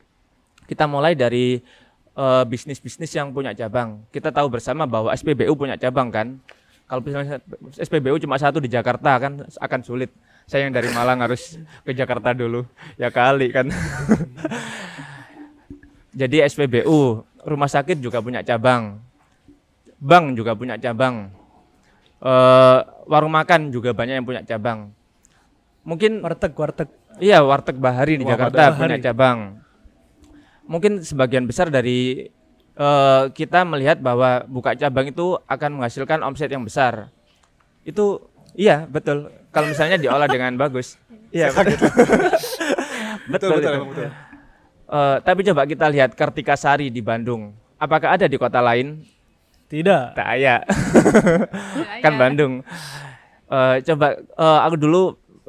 Kita 0.70 0.86
mulai 0.86 1.18
dari 1.18 1.58
eh, 2.14 2.44
bisnis-bisnis 2.46 3.10
yang 3.10 3.34
punya 3.34 3.50
cabang. 3.58 4.06
Kita 4.14 4.30
tahu 4.30 4.46
bersama 4.54 4.86
bahwa 4.86 5.10
SPBU 5.10 5.58
punya 5.58 5.74
cabang 5.74 6.14
kan. 6.14 6.38
Kalau 6.86 7.02
misalnya 7.02 7.42
SPBU 7.74 8.22
cuma 8.22 8.38
satu 8.38 8.62
di 8.62 8.70
Jakarta 8.70 9.18
kan 9.18 9.42
akan 9.50 9.80
sulit. 9.82 10.14
Saya 10.46 10.68
yang 10.68 10.76
dari 10.76 10.92
Malang 10.94 11.26
harus 11.26 11.58
ke 11.82 11.90
Jakarta 11.90 12.30
dulu. 12.30 12.62
Ya 12.94 13.10
kali 13.10 13.50
kan. 13.50 13.66
Jadi 16.14 16.46
SPBU, 16.46 17.26
rumah 17.42 17.66
sakit 17.66 17.98
juga 17.98 18.22
punya 18.22 18.40
cabang. 18.46 19.02
Bank 19.98 20.38
juga 20.38 20.54
punya 20.54 20.78
cabang. 20.78 21.26
Eh, 22.24 22.78
warung 23.10 23.34
makan 23.34 23.68
juga 23.74 23.90
banyak 23.90 24.22
yang 24.22 24.26
punya 24.26 24.42
cabang. 24.46 24.94
Mungkin 25.84 26.24
Warteg, 26.24 26.56
warteg. 26.56 26.88
Iya, 27.20 27.44
Warteg 27.44 27.76
Bahari 27.76 28.16
di 28.16 28.24
Wah, 28.24 28.32
Jakarta 28.34 28.72
Bahari. 28.72 28.80
punya 28.80 28.98
cabang. 29.10 29.38
Mungkin 30.64 31.04
sebagian 31.04 31.44
besar 31.44 31.68
dari 31.68 32.30
eh, 32.74 33.22
kita 33.36 33.66
melihat 33.68 34.00
bahwa 34.00 34.46
buka 34.48 34.72
cabang 34.72 35.12
itu 35.12 35.36
akan 35.44 35.82
menghasilkan 35.82 36.24
omset 36.24 36.48
yang 36.48 36.64
besar. 36.64 37.12
Itu 37.84 38.24
iya, 38.56 38.88
betul. 38.88 39.28
Kalau 39.52 39.68
misalnya 39.68 40.00
diolah 40.00 40.30
dengan 40.30 40.56
bagus. 40.62 40.96
Iya, 41.34 41.52
betul. 41.56 41.76
Betul, 43.24 43.48
betul, 43.52 43.60
itu. 43.60 43.68
emang 43.68 43.90
betul. 43.92 44.10
Eh, 44.84 45.16
tapi 45.24 45.40
coba 45.48 45.64
kita 45.64 45.88
lihat 45.88 46.12
Kartika 46.12 46.54
Sari 46.54 46.92
di 46.92 47.00
Bandung. 47.00 47.56
Apakah 47.80 48.20
ada 48.20 48.28
di 48.28 48.36
kota 48.36 48.60
lain? 48.60 49.00
Tidak. 49.68 50.12
Tak 50.12 50.28
ada. 50.28 50.60
kan 52.04 52.12
Bandung. 52.20 52.60
Eh, 53.48 53.76
coba 53.80 54.06
eh, 54.20 54.60
aku 54.68 54.76
dulu 54.76 55.02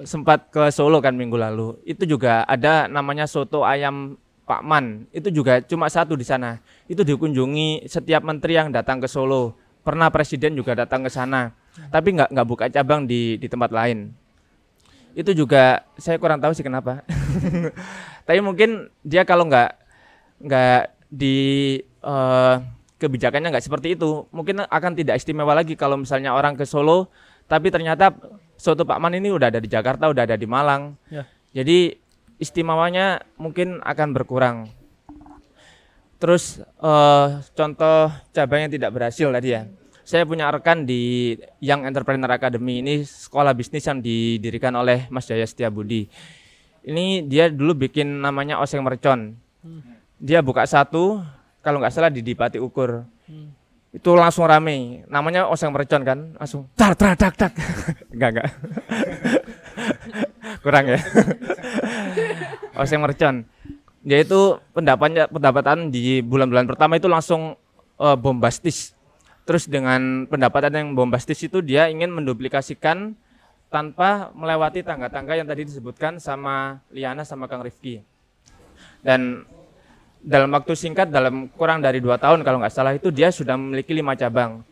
sempat 0.04 0.52
ke 0.52 0.71
Solo 0.71 1.04
kan 1.04 1.15
minggu 1.15 1.36
lalu. 1.36 1.76
Itu 1.84 2.08
juga 2.08 2.48
ada 2.48 2.88
namanya 2.88 3.28
soto 3.28 3.67
ayam 3.67 4.15
Pak 4.48 4.62
Man. 4.63 5.08
Itu 5.12 5.32
juga 5.32 5.60
cuma 5.63 5.91
satu 5.91 6.15
di 6.15 6.24
sana. 6.24 6.63
Itu 6.88 7.04
dikunjungi 7.04 7.88
setiap 7.91 8.24
menteri 8.24 8.56
yang 8.56 8.71
datang 8.71 9.04
ke 9.04 9.08
Solo. 9.08 9.56
Pernah 9.84 10.10
presiden 10.10 10.56
juga 10.56 10.74
datang 10.80 11.04
ke 11.04 11.12
sana. 11.12 11.52
Tapi 11.91 12.15
nggak 12.15 12.32
nggak 12.32 12.48
buka 12.48 12.65
cabang 12.71 13.04
di 13.04 13.36
di 13.36 13.48
tempat 13.52 13.69
lain. 13.71 14.15
Itu 15.15 15.32
juga 15.32 15.84
saya 15.95 16.19
kurang 16.19 16.39
tahu 16.39 16.52
sih 16.56 16.63
kenapa. 16.63 17.04
Tapi 18.25 18.41
mungkin 18.41 18.89
dia 19.05 19.21
kalau 19.23 19.45
nggak 19.45 19.71
nggak 20.41 20.81
di 21.13 21.38
eh, 21.81 22.55
kebijakannya 22.97 23.53
nggak 23.53 23.65
seperti 23.65 23.93
itu, 23.93 24.25
mungkin 24.33 24.65
akan 24.65 24.91
tidak 24.97 25.21
istimewa 25.21 25.53
lagi 25.53 25.77
kalau 25.77 26.01
misalnya 26.01 26.33
orang 26.33 26.57
ke 26.57 26.65
Solo, 26.65 27.13
tapi 27.45 27.69
ternyata 27.69 28.11
soto 28.57 28.88
Pak 28.88 28.97
Man 28.97 29.19
ini 29.19 29.29
udah 29.29 29.53
ada 29.53 29.61
di 29.61 29.69
Jakarta, 29.69 30.09
udah 30.09 30.25
ada 30.25 30.35
di 30.39 30.47
Malang. 30.49 30.97
Ya. 31.11 31.29
Jadi 31.53 31.95
istimewanya 32.41 33.23
mungkin 33.38 33.79
akan 33.85 34.09
berkurang. 34.11 34.57
Terus 36.17 36.63
eh, 36.63 37.27
contoh 37.53 38.09
cabang 38.33 38.65
yang 38.67 38.73
tidak 38.73 38.91
berhasil 38.95 39.29
tadi 39.29 39.49
ya. 39.53 39.69
Saya 40.05 40.21
punya 40.21 40.53
rekan 40.53 40.85
di 40.85 41.33
Young 41.65 41.81
Entrepreneur 41.81 42.29
Academy 42.29 42.77
ini 42.77 43.01
sekolah 43.01 43.57
bisnis 43.57 43.89
yang 43.89 44.05
didirikan 44.05 44.69
oleh 44.77 45.09
Mas 45.09 45.25
Jaya 45.25 45.45
Setiabudi. 45.49 46.05
Ini 46.86 47.26
dia 47.26 47.50
dulu 47.50 47.89
bikin 47.89 48.21
namanya 48.21 48.62
oseng 48.62 48.86
mercon. 48.86 49.34
Dia 50.21 50.45
buka 50.45 50.69
satu, 50.69 51.17
kalau 51.65 51.82
nggak 51.82 51.89
salah 51.89 52.13
di 52.13 52.21
Dipati 52.21 52.62
Ukur. 52.62 53.02
Itu 53.89 54.13
langsung 54.13 54.45
rame. 54.45 55.02
Namanya 55.10 55.50
oseng 55.50 55.74
mercon 55.74 56.06
kan, 56.06 56.38
langsung 56.38 56.69
tar 56.78 56.93
tar 56.93 57.17
tak 57.17 57.34
tak. 57.34 57.52
enggak 58.13 58.30
enggak. 58.38 58.50
Kurang 60.63 60.86
ya. 60.86 61.00
oseng 62.82 63.02
mercon. 63.02 63.50
Dia 64.06 64.21
itu 64.21 64.62
pendapatnya 64.78 65.26
pendapatan 65.26 65.89
di 65.89 66.21
bulan-bulan 66.21 66.69
pertama 66.69 67.02
itu 67.02 67.10
langsung 67.10 67.58
eh, 67.98 68.17
bombastis. 68.19 68.93
Terus 69.50 69.65
dengan 69.65 70.30
pendapatan 70.30 70.74
yang 70.74 70.88
bombastis 70.93 71.41
itu 71.41 71.65
dia 71.65 71.89
ingin 71.89 72.13
menduplikasikan 72.13 73.17
tanpa 73.75 74.31
melewati 74.31 74.88
tangga-tangga 74.88 75.35
yang 75.35 75.43
tadi 75.43 75.67
disebutkan 75.67 76.15
sama 76.15 76.79
Liana 76.95 77.27
sama 77.27 77.43
Kang 77.51 77.59
Rifki. 77.59 77.99
Dan 79.03 79.43
dalam 80.23 80.47
waktu 80.55 80.79
singkat, 80.79 81.11
dalam 81.11 81.51
kurang 81.51 81.83
dari 81.83 81.99
dua 81.99 82.15
tahun 82.15 82.47
kalau 82.47 82.63
nggak 82.63 82.71
salah 82.71 82.95
itu 82.95 83.11
dia 83.11 83.35
sudah 83.35 83.59
memiliki 83.59 83.91
lima 83.91 84.15
cabang. 84.15 84.63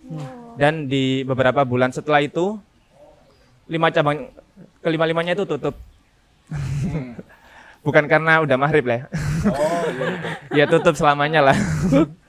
Dan 0.56 0.88
di 0.88 1.28
beberapa 1.28 1.68
bulan 1.68 1.92
setelah 1.92 2.24
itu 2.24 2.56
lima 3.68 3.92
cabang 3.92 4.32
kelima 4.80 5.04
limanya 5.04 5.36
itu 5.36 5.44
tutup. 5.44 5.76
Bukan 7.84 8.08
karena 8.08 8.40
udah 8.40 8.56
maghrib 8.56 8.88
lah. 8.88 9.04
ya. 9.04 9.06
ya 10.64 10.66
tutup 10.72 10.96
selamanya 10.96 11.52
lah. 11.52 11.58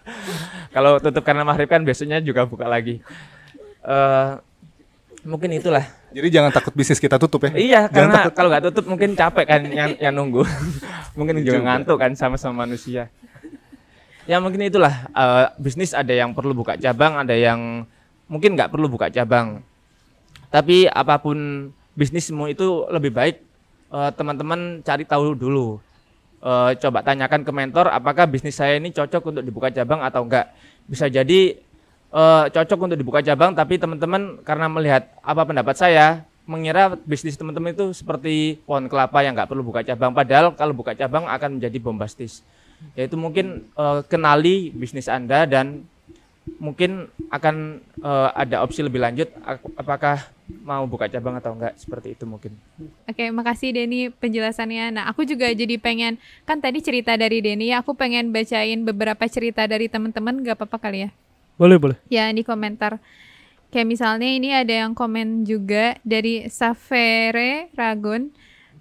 kalau 0.74 0.98
tutup 0.98 1.22
karena 1.22 1.46
maghrib 1.46 1.70
kan 1.70 1.86
biasanya 1.86 2.18
juga 2.18 2.42
buka 2.42 2.66
lagi. 2.66 2.98
Eh 3.86 4.30
mungkin 5.24 5.50
itulah. 5.56 5.84
Jadi 6.14 6.28
jangan 6.30 6.52
takut 6.52 6.72
bisnis 6.76 7.00
kita 7.00 7.16
tutup 7.18 7.48
ya. 7.48 7.50
Iya, 7.56 7.80
Jangan 7.88 7.92
karena 7.92 8.14
takut. 8.20 8.32
kalau 8.36 8.48
nggak 8.52 8.64
tutup 8.70 8.84
mungkin 8.86 9.10
capek 9.16 9.44
kan 9.48 9.62
yang, 9.66 9.90
yang 9.98 10.12
nunggu. 10.14 10.44
mungkin 11.18 11.42
juga 11.42 11.58
Juga. 11.58 11.66
ngantuk 11.66 11.96
kan 11.98 12.12
sama-sama 12.14 12.68
manusia. 12.68 13.10
Ya 14.24 14.40
mungkin 14.40 14.60
itulah 14.64 15.08
eh, 15.10 15.46
bisnis 15.60 15.92
ada 15.92 16.12
yang 16.12 16.32
perlu 16.32 16.54
buka 16.56 16.76
cabang, 16.80 17.20
ada 17.20 17.34
yang 17.36 17.84
mungkin 18.28 18.56
nggak 18.56 18.70
perlu 18.72 18.86
buka 18.88 19.10
cabang. 19.10 19.60
Tapi 20.48 20.86
apa 20.86 21.18
pun 21.18 21.68
bisnismu 21.98 22.46
itu 22.48 22.86
lebih 22.88 23.10
baik 23.12 23.36
eh, 23.92 24.10
teman-teman 24.14 24.80
cari 24.80 25.04
tahu 25.04 25.34
dulu. 25.36 25.80
Eh, 26.44 26.70
coba 26.80 27.00
tanyakan 27.00 27.40
ke 27.40 27.52
mentor 27.52 27.88
apakah 27.88 28.28
bisnis 28.28 28.56
saya 28.56 28.76
ini 28.76 28.92
cocok 28.92 29.32
untuk 29.32 29.42
dibuka 29.44 29.72
cabang 29.72 30.04
atau 30.04 30.24
enggak. 30.24 30.52
Bisa 30.84 31.08
jadi 31.08 31.56
eh, 32.14 32.44
cocok 32.54 32.78
untuk 32.86 32.98
dibuka 32.98 33.20
cabang 33.20 33.52
tapi 33.52 33.76
teman-teman 33.76 34.38
karena 34.46 34.66
melihat 34.70 35.02
apa 35.20 35.42
pendapat 35.42 35.74
saya 35.74 36.06
mengira 36.44 36.92
bisnis 37.08 37.40
teman-teman 37.40 37.72
itu 37.72 37.90
seperti 37.96 38.60
pohon 38.68 38.84
kelapa 38.86 39.24
yang 39.24 39.32
nggak 39.32 39.48
perlu 39.48 39.64
buka 39.64 39.80
cabang 39.80 40.12
padahal 40.12 40.52
kalau 40.52 40.76
buka 40.76 40.92
cabang 40.92 41.24
akan 41.26 41.56
menjadi 41.58 41.78
bombastis 41.80 42.44
yaitu 42.94 43.16
mungkin 43.16 43.64
eh, 43.74 44.00
kenali 44.06 44.68
bisnis 44.70 45.08
anda 45.08 45.48
dan 45.48 45.88
mungkin 46.60 47.08
akan 47.32 47.80
eh, 48.04 48.28
ada 48.36 48.60
opsi 48.60 48.84
lebih 48.84 49.00
lanjut 49.00 49.28
ap- 49.40 49.72
apakah 49.80 50.16
mau 50.60 50.84
buka 50.84 51.08
cabang 51.08 51.40
atau 51.40 51.56
enggak 51.56 51.72
seperti 51.80 52.12
itu 52.12 52.28
mungkin 52.28 52.52
Oke, 53.08 53.32
makasih 53.32 53.72
Denny 53.72 54.12
penjelasannya. 54.12 54.92
Nah, 54.92 55.04
aku 55.08 55.24
juga 55.24 55.48
jadi 55.52 55.80
pengen 55.80 56.20
kan 56.44 56.60
tadi 56.60 56.84
cerita 56.84 57.16
dari 57.16 57.40
Denny, 57.40 57.72
aku 57.72 57.96
pengen 57.96 58.28
bacain 58.28 58.84
beberapa 58.84 59.24
cerita 59.28 59.64
dari 59.64 59.88
teman-teman, 59.88 60.44
gak 60.44 60.60
apa-apa 60.60 60.76
kali 60.76 61.08
ya? 61.08 61.10
Boleh, 61.54 61.78
boleh. 61.78 61.98
Ya 62.10 62.30
di 62.34 62.42
komentar. 62.42 62.98
Kayak 63.74 63.90
misalnya 63.90 64.30
ini 64.30 64.54
ada 64.54 64.86
yang 64.86 64.94
komen 64.94 65.42
juga 65.42 65.98
dari 66.06 66.46
Safere 66.46 67.74
Ragun. 67.74 68.30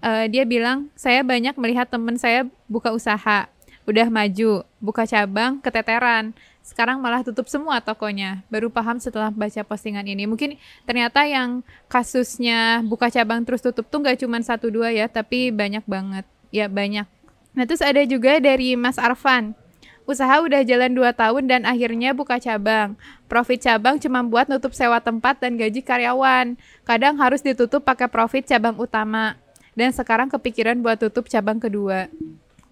Eh, 0.04 0.26
dia 0.30 0.46
bilang 0.46 0.94
saya 0.94 1.26
banyak 1.26 1.58
melihat 1.58 1.90
teman 1.90 2.14
saya 2.20 2.46
buka 2.70 2.94
usaha, 2.94 3.50
udah 3.90 4.08
maju, 4.12 4.62
buka 4.78 5.08
cabang, 5.10 5.58
keteteran. 5.64 6.36
Sekarang 6.64 7.02
malah 7.02 7.26
tutup 7.26 7.50
semua 7.50 7.82
tokonya. 7.82 8.46
Baru 8.54 8.70
paham 8.70 9.02
setelah 9.02 9.34
baca 9.34 9.66
postingan 9.66 10.06
ini. 10.06 10.30
Mungkin 10.30 10.62
ternyata 10.86 11.26
yang 11.26 11.66
kasusnya 11.90 12.86
buka 12.86 13.10
cabang 13.10 13.44
terus 13.44 13.66
tutup 13.66 13.90
tuh 13.90 14.00
nggak 14.00 14.22
cuma 14.22 14.38
satu 14.46 14.70
dua 14.70 14.94
ya, 14.94 15.10
tapi 15.10 15.50
banyak 15.50 15.84
banget. 15.90 16.24
Ya 16.54 16.70
banyak. 16.70 17.10
Nah 17.58 17.64
terus 17.66 17.82
ada 17.82 18.06
juga 18.06 18.38
dari 18.38 18.78
Mas 18.78 19.02
Arfan. 19.02 19.58
Usaha 20.04 20.44
udah 20.44 20.68
jalan 20.68 20.92
2 20.92 21.16
tahun 21.16 21.44
dan 21.48 21.62
akhirnya 21.64 22.12
buka 22.12 22.36
cabang. 22.36 23.00
Profit 23.32 23.64
cabang 23.64 23.96
cuma 23.96 24.20
buat 24.20 24.52
nutup 24.52 24.76
sewa 24.76 25.00
tempat 25.00 25.40
dan 25.40 25.56
gaji 25.56 25.80
karyawan. 25.80 26.60
Kadang 26.84 27.16
harus 27.24 27.40
ditutup 27.40 27.88
pakai 27.88 28.12
profit 28.12 28.44
cabang 28.44 28.76
utama. 28.76 29.40
Dan 29.74 29.96
sekarang 29.96 30.28
kepikiran 30.28 30.76
buat 30.84 31.00
tutup 31.00 31.32
cabang 31.32 31.58
kedua. 31.58 32.12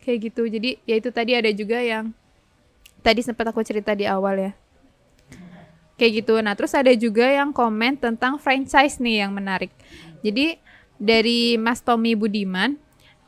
Kayak 0.03 0.31
gitu. 0.31 0.43
Jadi 0.43 0.75
ya 0.83 0.99
itu 0.99 1.09
tadi 1.09 1.31
ada 1.31 1.47
juga 1.55 1.79
yang 1.79 2.11
tadi 2.99 3.23
sempat 3.23 3.47
aku 3.47 3.63
cerita 3.63 3.95
di 3.95 4.03
awal 4.03 4.51
ya. 4.51 4.51
Kayak 5.95 6.25
gitu. 6.25 6.35
Nah, 6.43 6.53
terus 6.57 6.75
ada 6.75 6.91
juga 6.97 7.29
yang 7.31 7.55
komen 7.55 7.95
tentang 7.95 8.41
franchise 8.41 8.99
nih 8.99 9.23
yang 9.23 9.31
menarik. 9.31 9.71
Jadi 10.19 10.59
dari 10.99 11.55
Mas 11.55 11.79
Tommy 11.79 12.13
Budiman, 12.13 12.77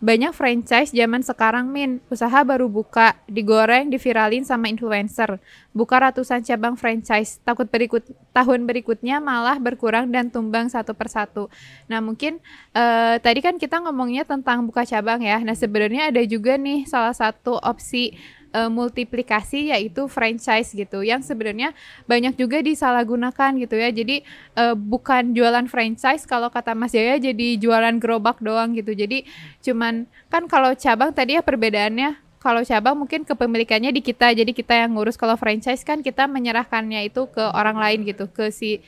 banyak 0.04 0.36
franchise 0.36 0.92
zaman 0.92 1.24
sekarang 1.24 1.72
min. 1.72 2.04
Usaha 2.12 2.44
baru 2.44 2.68
buka 2.68 3.16
digoreng 3.24 3.88
diviralin 3.88 4.44
sama 4.44 4.68
influencer. 4.68 5.39
Buka 5.72 5.96
ratusan 5.96 6.44
cabang 6.44 6.76
franchise. 6.76 7.39
Takut 7.39 7.72
berikut 7.72 8.04
tahun 8.36 8.68
berikutnya 8.68 9.24
malah 9.24 9.56
berkurang 9.63 10.12
dan 10.12 10.28
tumbang 10.28 10.68
satu 10.68 10.92
persatu. 10.92 11.48
Nah 11.88 12.04
mungkin 12.04 12.44
eh, 12.76 13.16
tadi 13.24 13.39
kan 13.39 13.56
kita 13.56 13.80
ngomongnya 13.80 14.28
tentang 14.28 14.68
buka 14.68 14.84
cabang 14.84 15.24
ya. 15.24 15.39
Nah 15.39 15.56
sebenarnya 15.56 16.12
ada 16.12 16.20
juga 16.28 16.60
nih 16.60 16.84
salah 16.84 17.16
satu 17.16 17.56
opsi 17.63 18.20
eh, 18.54 18.70
multiplikasi 18.70 19.74
yaitu 19.74 20.06
franchise 20.06 20.72
gitu 20.72 21.02
yang 21.02 21.26
sebenarnya 21.26 21.74
banyak 22.06 22.38
juga 22.38 22.62
disalahgunakan 22.62 23.58
gitu 23.58 23.76
ya. 23.76 23.89
Jadi 23.89 24.22
eh, 24.56 24.76
bukan 24.78 25.34
jualan 25.34 25.66
franchise 25.66 26.24
kalau 26.30 26.54
kata 26.54 26.78
Mas 26.78 26.94
Jaya 26.94 27.18
jadi 27.18 27.58
jualan 27.58 27.98
gerobak 27.98 28.38
doang 28.39 28.78
gitu. 28.78 28.94
Jadi 28.94 29.26
cuman 29.66 30.06
kan 30.30 30.46
kalau 30.46 30.72
cabang 30.78 31.12
tadi 31.12 31.36
ya 31.36 31.42
perbedaannya 31.42 32.22
kalau 32.44 32.60
cabang 32.62 33.00
mungkin 33.00 33.24
kepemilikannya 33.24 33.96
di 33.96 34.04
kita 34.04 34.36
jadi 34.36 34.52
kita 34.52 34.86
yang 34.86 34.94
ngurus. 34.94 35.18
Kalau 35.18 35.39
franchise 35.39 35.82
kan 35.82 36.06
kita 36.06 36.30
menyerahkannya 36.30 37.10
itu 37.10 37.26
ke 37.32 37.39
orang 37.39 37.80
lain 37.80 38.06
gitu 38.06 38.30
ke 38.30 38.54
si 38.54 38.84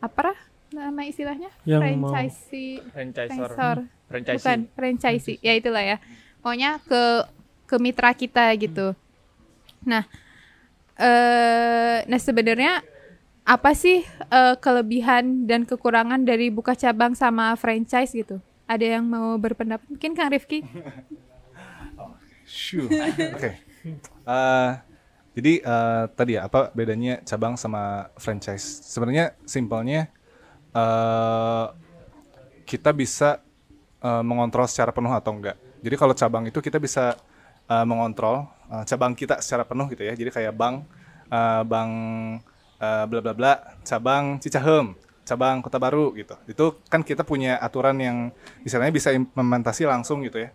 apa 0.00 0.32
nama 0.70 1.02
istilahnya? 1.04 1.50
Yang 1.66 1.82
franchise 1.82 2.40
Franchisor. 2.94 3.50
Franchisor. 3.50 3.76
Franchisee. 4.10 4.38
bukan 4.38 4.58
franchise 4.78 5.26
ya 5.42 5.52
itulah 5.58 5.82
ya. 5.82 5.96
Pokoknya 6.40 6.78
ke 6.86 7.02
ke 7.66 7.76
mitra 7.82 8.10
kita 8.14 8.50
gitu 8.58 8.94
nah 9.86 10.04
eh 11.00 12.04
nah 12.04 12.20
sebenarnya 12.20 12.84
apa 13.44 13.72
sih 13.72 14.04
eh, 14.06 14.54
kelebihan 14.60 15.48
dan 15.48 15.64
kekurangan 15.64 16.22
dari 16.22 16.52
buka 16.52 16.76
cabang 16.76 17.16
sama 17.16 17.56
franchise 17.56 18.12
gitu 18.12 18.38
ada 18.68 18.86
yang 18.86 19.08
mau 19.08 19.34
berpendapat 19.40 19.86
mungkin 19.88 20.12
Kang 20.14 20.30
Rifki 20.30 20.62
Sure. 22.50 22.90
Oke. 22.90 23.62
Eh, 24.26 24.70
jadi 25.38 25.52
eh, 25.62 26.04
tadi 26.18 26.34
ya 26.34 26.50
apa 26.50 26.74
bedanya 26.74 27.22
cabang 27.22 27.54
sama 27.54 28.10
franchise? 28.18 28.82
Sebenarnya 28.82 29.38
simpelnya 29.46 30.10
eh 30.74 31.66
kita 32.66 32.90
bisa 32.90 33.38
eh, 34.02 34.22
mengontrol 34.26 34.66
secara 34.66 34.90
penuh 34.90 35.14
atau 35.14 35.30
enggak. 35.38 35.56
Jadi 35.80 35.94
kalau 35.94 36.14
cabang 36.18 36.44
itu 36.50 36.58
kita 36.58 36.82
bisa 36.82 37.14
eh, 37.70 37.84
mengontrol 37.86 38.50
eh, 38.70 38.84
cabang 38.86 39.12
kita 39.18 39.42
secara 39.42 39.66
penuh 39.66 39.90
gitu 39.90 40.02
ya. 40.06 40.14
Jadi 40.14 40.30
kayak 40.30 40.54
bank 40.54 40.86
eh, 41.28 41.62
bank 41.66 41.92
eh, 42.78 43.04
bla 43.10 43.20
bla 43.20 43.32
bla 43.34 43.52
cabang 43.82 44.38
Cicahem, 44.38 44.94
cabang 45.26 45.60
Kota 45.60 45.76
Baru 45.82 46.14
gitu. 46.14 46.38
Itu 46.46 46.80
kan 46.86 47.02
kita 47.02 47.26
punya 47.26 47.58
aturan 47.58 47.98
yang 47.98 48.30
misalnya 48.62 48.94
bisa 48.94 49.10
implementasi 49.10 49.84
langsung 49.84 50.22
gitu 50.22 50.40
ya 50.46 50.50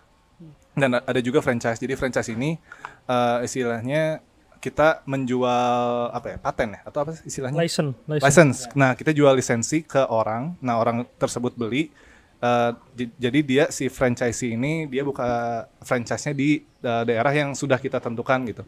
dan 0.76 1.00
ada 1.00 1.20
juga 1.24 1.40
franchise. 1.40 1.80
Jadi 1.80 1.96
franchise 1.96 2.30
ini 2.36 2.60
eh, 3.08 3.38
istilahnya 3.48 4.20
kita 4.60 5.06
menjual 5.06 6.10
apa 6.10 6.36
ya 6.36 6.38
paten 6.42 6.74
ya 6.74 6.82
atau 6.84 7.06
apa 7.06 7.12
istilahnya 7.22 7.60
License, 7.60 7.96
license. 8.10 8.26
license. 8.26 8.58
Nah 8.76 8.92
kita 8.98 9.16
jual 9.16 9.34
lisensi 9.34 9.88
ke 9.88 10.04
orang. 10.06 10.60
Nah 10.60 10.78
orang 10.78 11.08
tersebut 11.18 11.56
beli. 11.56 11.90
Eh, 12.42 12.72
jadi 13.20 13.40
dia 13.42 13.64
si 13.72 13.88
franchisee 13.88 14.56
ini 14.56 14.86
dia 14.90 15.04
buka 15.06 15.28
franchise-nya 15.84 16.34
di 16.36 16.64
eh, 16.64 17.04
daerah 17.08 17.34
yang 17.34 17.54
sudah 17.56 17.80
kita 17.80 18.00
tentukan 18.00 18.40
gitu. 18.48 18.64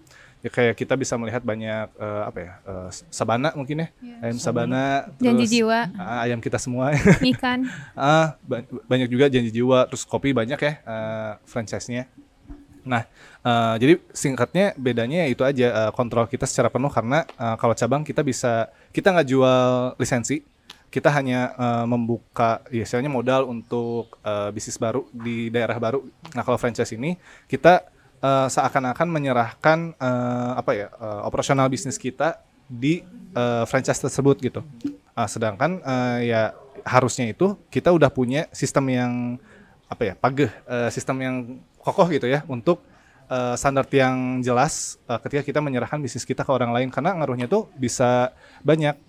Ya 0.46 0.54
kayak 0.54 0.78
kita 0.78 0.94
bisa 0.94 1.18
melihat 1.18 1.42
banyak 1.42 1.90
eh, 1.98 2.22
apa 2.28 2.40
ya 2.40 2.54
eh, 2.62 2.90
sabana 3.10 3.52
mungkin 3.58 3.84
ya 3.86 3.90
ayam 4.22 4.38
sabana. 4.38 5.10
janji 5.18 5.46
terus, 5.50 5.54
jiwa 5.58 5.80
ah, 5.98 6.20
ayam 6.26 6.40
kita 6.40 6.58
semua. 6.62 6.94
ikan 7.36 7.66
ba- 8.50 8.68
banyak 8.86 9.10
juga 9.10 9.28
janji 9.28 9.50
jiwa, 9.50 9.90
terus 9.90 10.06
kopi 10.06 10.32
banyak 10.32 10.60
ya 10.62 10.74
eh, 10.82 11.32
franchise-nya. 11.46 12.06
Nah, 12.88 13.04
eh, 13.44 13.76
jadi 13.84 13.94
singkatnya 14.16 14.72
bedanya 14.80 15.28
itu 15.28 15.44
aja 15.44 15.68
eh, 15.68 15.92
kontrol 15.92 16.24
kita 16.24 16.48
secara 16.48 16.72
penuh 16.72 16.88
karena 16.88 17.28
eh, 17.28 17.56
kalau 17.60 17.76
cabang 17.76 18.08
kita 18.08 18.24
bisa 18.24 18.72
kita 18.96 19.12
nggak 19.12 19.28
jual 19.28 19.98
lisensi, 20.00 20.40
kita 20.88 21.12
hanya 21.12 21.54
eh, 21.56 21.86
membuka 21.86 22.64
ya 22.72 22.84
istilahnya 22.88 23.12
modal 23.12 23.48
untuk 23.48 24.18
eh, 24.24 24.50
bisnis 24.56 24.80
baru 24.80 25.06
di 25.12 25.52
daerah 25.52 25.76
baru. 25.78 26.04
Nah, 26.32 26.44
kalau 26.48 26.56
franchise 26.56 26.96
ini 26.96 27.20
kita 27.52 27.88
eh, 28.24 28.48
seakan-akan 28.48 29.08
menyerahkan 29.08 29.80
eh, 30.00 30.52
apa 30.56 30.72
ya 30.74 30.88
eh, 30.92 31.22
operasional 31.28 31.68
bisnis 31.68 32.00
kita 32.00 32.40
di 32.68 33.04
eh, 33.36 33.64
franchise 33.68 34.00
tersebut 34.00 34.40
gitu. 34.40 34.62
Ah, 35.18 35.28
sedangkan 35.28 35.82
eh, 35.82 36.32
ya 36.32 36.42
harusnya 36.86 37.28
itu 37.28 37.60
kita 37.68 37.92
udah 37.92 38.08
punya 38.08 38.48
sistem 38.56 38.86
yang 38.92 39.14
apa 39.88 40.04
ya 40.04 40.14
pageh 40.16 40.52
eh, 40.68 40.90
sistem 40.92 41.18
yang 41.24 41.36
kokoh 41.80 42.08
gitu 42.12 42.28
ya 42.28 42.44
untuk 42.48 42.84
eh, 43.32 43.56
standar 43.56 43.88
yang 43.92 44.44
jelas 44.44 45.00
eh, 45.08 45.20
ketika 45.24 45.42
kita 45.48 45.60
menyerahkan 45.64 46.00
bisnis 46.00 46.28
kita 46.28 46.44
ke 46.44 46.52
orang 46.52 46.76
lain 46.76 46.92
karena 46.92 47.16
ngaruhnya 47.16 47.48
tuh 47.48 47.72
bisa 47.80 48.36
banyak 48.64 49.00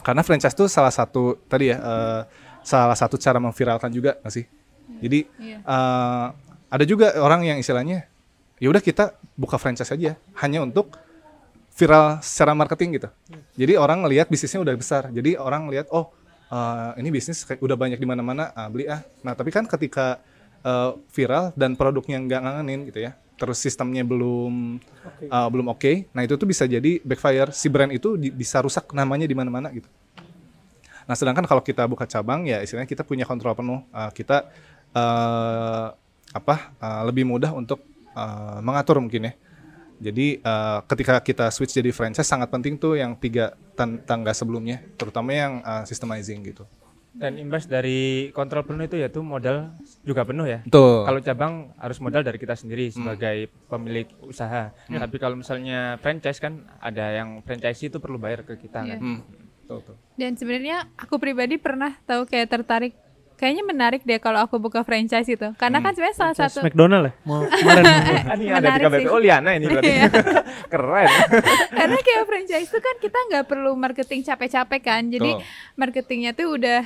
karena 0.00 0.22
franchise 0.24 0.56
tuh 0.56 0.66
salah 0.66 0.92
satu 0.92 1.40
tadi 1.48 1.72
ya 1.72 1.78
eh, 1.78 2.20
salah 2.60 2.96
satu 2.96 3.16
cara 3.16 3.40
memviralkan 3.40 3.88
juga 3.92 4.16
nggak 4.20 4.32
sih 4.32 4.44
jadi 5.00 5.26
eh, 5.64 6.26
ada 6.70 6.84
juga 6.86 7.16
orang 7.18 7.44
yang 7.46 7.58
istilahnya 7.58 8.06
ya 8.60 8.68
udah 8.68 8.82
kita 8.84 9.16
buka 9.34 9.56
franchise 9.56 9.90
aja 9.90 10.20
hanya 10.44 10.60
untuk 10.60 10.92
viral 11.74 12.20
secara 12.20 12.52
marketing 12.52 13.00
gitu. 13.00 13.08
Jadi 13.56 13.72
orang 13.80 14.04
ngelihat 14.04 14.28
bisnisnya 14.28 14.60
udah 14.60 14.76
besar. 14.76 15.08
Jadi 15.08 15.40
orang 15.40 15.70
ngelihat 15.70 15.88
oh 15.88 16.12
eh, 16.52 17.00
ini 17.00 17.08
bisnis 17.08 17.42
kayak 17.48 17.64
udah 17.64 17.76
banyak 17.80 17.96
di 17.96 18.04
mana-mana, 18.04 18.52
ah, 18.52 18.68
beli 18.68 18.84
ah. 18.84 19.00
Nah 19.24 19.32
tapi 19.32 19.48
kan 19.48 19.64
ketika 19.64 20.20
eh, 20.60 20.90
viral 21.08 21.56
dan 21.56 21.74
produknya 21.74 22.20
nggak 22.20 22.40
ngangenin 22.44 22.80
gitu 22.92 23.00
ya, 23.08 23.16
terus 23.40 23.56
sistemnya 23.56 24.04
belum 24.04 24.76
eh, 25.24 25.48
belum 25.48 25.72
oke, 25.72 26.12
nah 26.12 26.20
itu 26.20 26.36
tuh 26.36 26.44
bisa 26.44 26.68
jadi 26.68 27.00
backfire. 27.00 27.48
Si 27.56 27.72
brand 27.72 27.88
itu 27.88 28.20
di- 28.20 28.28
bisa 28.28 28.60
rusak 28.60 28.92
namanya 28.92 29.24
di 29.24 29.32
mana-mana 29.32 29.72
gitu. 29.72 29.88
Nah, 31.08 31.16
sedangkan 31.16 31.48
kalau 31.48 31.64
kita 31.64 31.88
buka 31.88 32.04
cabang 32.04 32.44
ya 32.44 32.60
istilahnya 32.60 32.86
kita 32.86 33.02
punya 33.02 33.24
kontrol 33.24 33.56
penuh. 33.56 33.80
Uh, 33.90 34.12
kita 34.12 34.52
eh 34.92 35.86
apa 36.30 36.54
uh, 36.78 37.02
lebih 37.10 37.26
mudah 37.26 37.50
untuk 37.50 37.82
uh, 38.14 38.60
mengatur 38.62 39.00
mungkin 39.02 39.26
ya. 39.26 39.34
Jadi 40.00 40.40
uh, 40.40 40.80
ketika 40.86 41.20
kita 41.20 41.46
switch 41.52 41.76
jadi 41.76 41.90
franchise 41.92 42.24
sangat 42.24 42.48
penting 42.48 42.78
tuh 42.78 42.96
yang 42.96 43.12
tiga 43.18 43.52
tan- 43.76 44.00
tangga 44.06 44.32
sebelumnya, 44.32 44.80
terutama 44.96 45.34
yang 45.34 45.60
uh, 45.60 45.84
systemizing 45.84 46.40
gitu. 46.46 46.64
Dan 47.10 47.36
imbas 47.36 47.66
dari 47.66 48.30
kontrol 48.30 48.62
penuh 48.62 48.86
itu 48.86 48.94
yaitu 48.94 49.18
modal 49.20 49.74
juga 50.00 50.22
penuh 50.22 50.46
ya. 50.46 50.62
Betul. 50.62 51.02
Kalau 51.04 51.20
cabang 51.20 51.52
harus 51.74 51.98
modal 51.98 52.22
dari 52.22 52.38
kita 52.38 52.54
sendiri 52.54 52.88
sebagai 52.88 53.50
pemilik 53.66 54.06
usaha. 54.22 54.70
Tapi 54.86 55.16
kalau 55.18 55.34
misalnya 55.34 55.98
franchise 55.98 56.38
kan 56.38 56.62
ada 56.78 57.10
yang 57.10 57.42
franchise 57.42 57.82
itu 57.82 57.98
perlu 57.98 58.16
bayar 58.16 58.46
ke 58.46 58.54
kita 58.56 58.86
Iya. 58.86 58.96
kan. 58.96 59.00
Hmm, 59.02 59.20
betul, 59.60 59.76
betul. 59.82 59.96
Dan 60.14 60.32
sebenarnya 60.34 60.76
aku 60.94 61.18
pribadi 61.18 61.58
pernah 61.58 61.98
tahu 62.04 62.24
kayak 62.24 62.48
tertarik 62.48 62.94
kayaknya 63.40 63.64
menarik 63.64 64.04
deh 64.04 64.20
kalau 64.20 64.44
aku 64.44 64.60
buka 64.60 64.84
franchise 64.84 65.24
itu. 65.24 65.48
Karena 65.56 65.80
kan 65.80 65.96
sebenarnya 65.96 66.16
salah 66.20 66.36
Franchise 66.36 66.60
satu 66.60 66.68
McDonald 66.68 67.08
ya? 67.08 67.12
Mau 67.24 67.40
kemarin. 67.48 67.84
Ah, 67.88 68.36
ini 68.36 68.44
ada 68.52 68.60
di 68.60 68.68
Menarik 68.68 68.84
KBP. 68.84 69.00
sih. 69.00 69.06
Oh 69.08 69.16
Liana 69.18 69.50
ini 69.56 69.64
berarti. 69.64 69.88
Iya. 69.88 70.08
Keren. 70.72 71.08
karena 71.80 71.98
kayak 71.98 72.22
franchise 72.28 72.68
itu 72.68 72.78
kan 72.78 72.94
kita 73.00 73.18
nggak 73.32 73.44
perlu 73.48 73.72
marketing 73.72 74.20
capek-capek 74.20 74.80
kan. 74.84 75.02
Jadi 75.08 75.30
Betul. 75.32 75.80
marketingnya 75.80 76.36
tuh 76.36 76.46
udah 76.52 76.80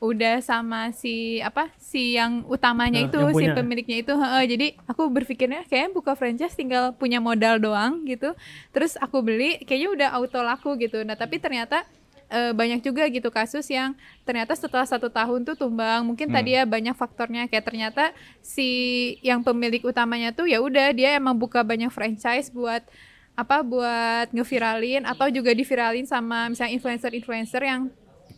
udah 0.00 0.40
sama 0.40 0.96
si 0.96 1.44
apa 1.44 1.68
si 1.76 2.16
yang 2.16 2.48
utamanya 2.48 3.04
Nah, 3.04 3.08
itu 3.12 3.18
yang 3.20 3.36
si 3.36 3.44
pemiliknya 3.52 4.00
itu 4.00 4.16
heeh. 4.16 4.42
jadi 4.48 4.66
aku 4.88 5.12
berpikirnya 5.12 5.68
kayaknya 5.68 5.92
buka 5.92 6.16
franchise 6.16 6.56
tinggal 6.56 6.96
punya 6.96 7.20
modal 7.20 7.60
doang 7.60 8.08
gitu 8.08 8.32
terus 8.72 8.96
aku 8.96 9.20
beli 9.20 9.60
kayaknya 9.68 9.88
udah 9.92 10.08
auto 10.16 10.40
laku 10.40 10.80
gitu 10.80 11.04
nah 11.04 11.20
tapi 11.20 11.36
ternyata 11.36 11.84
eh, 12.30 12.52
banyak 12.54 12.80
juga 12.80 13.04
gitu 13.10 13.28
kasus 13.28 13.66
yang 13.68 13.92
ternyata 14.24 14.54
setelah 14.54 14.86
satu 14.86 15.10
tahun 15.10 15.42
tuh 15.42 15.58
tumbang 15.58 16.06
mungkin 16.06 16.30
tadi 16.30 16.56
ya 16.56 16.62
banyak 16.64 16.94
faktornya 16.94 17.50
kayak 17.50 17.66
ternyata 17.66 18.14
si 18.40 19.18
yang 19.20 19.42
pemilik 19.42 19.82
utamanya 19.82 20.30
tuh 20.30 20.46
ya 20.46 20.62
udah 20.62 20.94
dia 20.94 21.18
emang 21.18 21.34
buka 21.34 21.60
banyak 21.66 21.90
franchise 21.90 22.48
buat 22.48 22.86
apa 23.34 23.62
buat 23.66 24.30
ngeviralin 24.30 25.04
atau 25.04 25.26
juga 25.28 25.50
diviralin 25.50 26.06
sama 26.06 26.48
misalnya 26.48 26.76
influencer-influencer 26.78 27.62
yang 27.64 27.90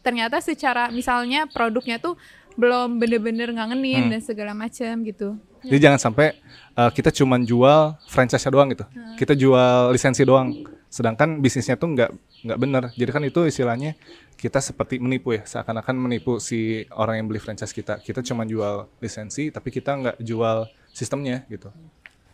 ternyata 0.02 0.42
secara 0.42 0.90
misalnya 0.90 1.46
produknya 1.46 2.00
tuh 2.02 2.18
belum 2.56 3.00
bener-bener 3.00 3.48
ngangenin 3.52 4.12
dan 4.12 4.20
segala 4.20 4.52
macam 4.52 4.92
gitu. 5.08 5.40
Jadi 5.62 5.78
jangan 5.78 6.00
sampai 6.00 6.36
uh, 6.74 6.90
kita 6.90 7.14
cuman 7.14 7.46
jual 7.46 7.96
franchise 8.10 8.44
doang 8.50 8.74
gitu. 8.74 8.84
Kita 9.16 9.32
jual 9.32 9.94
lisensi 9.94 10.26
doang. 10.26 10.52
Sedangkan 10.92 11.40
bisnisnya 11.40 11.78
tuh 11.78 11.96
nggak 11.96 12.10
nggak 12.42 12.58
bener. 12.58 12.84
Jadi 12.94 13.10
kan 13.10 13.22
itu 13.22 13.40
istilahnya 13.46 13.94
kita 14.36 14.58
seperti 14.58 14.98
menipu 14.98 15.34
ya. 15.34 15.42
Seakan-akan 15.46 15.94
menipu 15.96 16.42
si 16.42 16.84
orang 16.94 17.22
yang 17.22 17.26
beli 17.30 17.38
franchise 17.38 17.70
kita. 17.70 18.02
Kita 18.02 18.20
cuma 18.26 18.42
jual 18.42 18.90
lisensi, 18.98 19.48
tapi 19.54 19.70
kita 19.70 19.94
nggak 19.94 20.16
jual 20.22 20.66
sistemnya 20.90 21.46
gitu. 21.48 21.70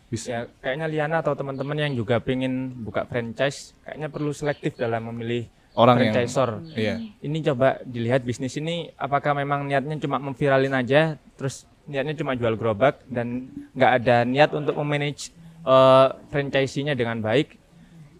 Bisa. 0.09 0.27
Ya, 0.33 0.41
kayaknya 0.65 0.87
Liana 0.89 1.17
atau 1.21 1.37
teman-teman 1.37 1.77
yang 1.77 1.93
juga 1.93 2.17
pengen 2.17 2.73
buka 2.81 3.05
franchise 3.05 3.77
kayaknya 3.85 4.09
perlu 4.09 4.33
selektif 4.33 4.73
dalam 4.81 5.05
memilih 5.13 5.53
Orang 5.77 6.01
yang 6.01 6.17
franchisor. 6.17 6.65
Iya. 6.75 6.97
Ini 7.23 7.39
coba 7.53 7.79
dilihat 7.85 8.25
bisnis 8.25 8.57
ini 8.59 8.91
apakah 8.97 9.37
memang 9.37 9.69
niatnya 9.69 9.95
cuma 10.01 10.19
memviralin 10.19 10.75
aja 10.75 11.21
terus 11.37 11.69
niatnya 11.87 12.19
cuma 12.19 12.35
jual 12.35 12.59
gerobak 12.59 12.99
dan 13.07 13.47
nggak 13.77 13.93
ada 14.03 14.17
niat 14.27 14.51
untuk 14.57 14.75
memanage 14.81 15.31
uh, 15.63 16.19
franchise-nya 16.35 16.99
dengan 16.99 17.23
baik 17.23 17.61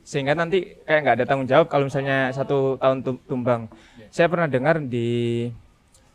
sehingga 0.09 0.33
nanti 0.33 0.65
kayak 0.89 1.01
nggak 1.05 1.17
ada 1.21 1.27
tanggung 1.29 1.45
jawab 1.45 1.69
kalau 1.69 1.85
misalnya 1.85 2.33
satu 2.33 2.81
tahun 2.81 3.05
tum- 3.05 3.21
tumbang. 3.29 3.69
Saya 4.09 4.25
pernah 4.33 4.49
dengar 4.49 4.81
di 4.81 5.45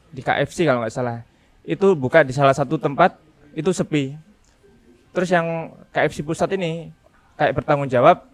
di 0.09 0.21
KFC 0.25 0.65
kalau 0.65 0.81
nggak 0.81 0.93
salah 0.97 1.21
itu 1.61 1.93
buka 1.93 2.25
di 2.25 2.33
salah 2.33 2.57
satu 2.57 2.81
tempat 2.81 3.21
itu 3.53 3.69
sepi. 3.69 4.17
Terus 5.13 5.29
yang 5.29 5.77
KFC 5.93 6.25
pusat 6.25 6.49
ini 6.57 6.89
kayak 7.37 7.53
bertanggung 7.53 7.85
jawab 7.85 8.25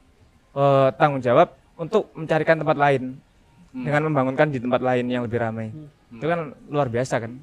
eh, 0.55 0.89
tanggung 0.95 1.19
jawab 1.19 1.51
untuk 1.75 2.07
mencarikan 2.15 2.63
tempat 2.63 2.79
lain 2.79 3.19
dengan 3.75 4.07
membangunkan 4.07 4.47
di 4.55 4.63
tempat 4.63 4.79
lain 4.79 5.11
yang 5.11 5.27
lebih 5.27 5.43
ramai. 5.43 5.75
Itu 6.07 6.23
kan 6.23 6.55
luar 6.71 6.87
biasa 6.87 7.19
kan? 7.19 7.35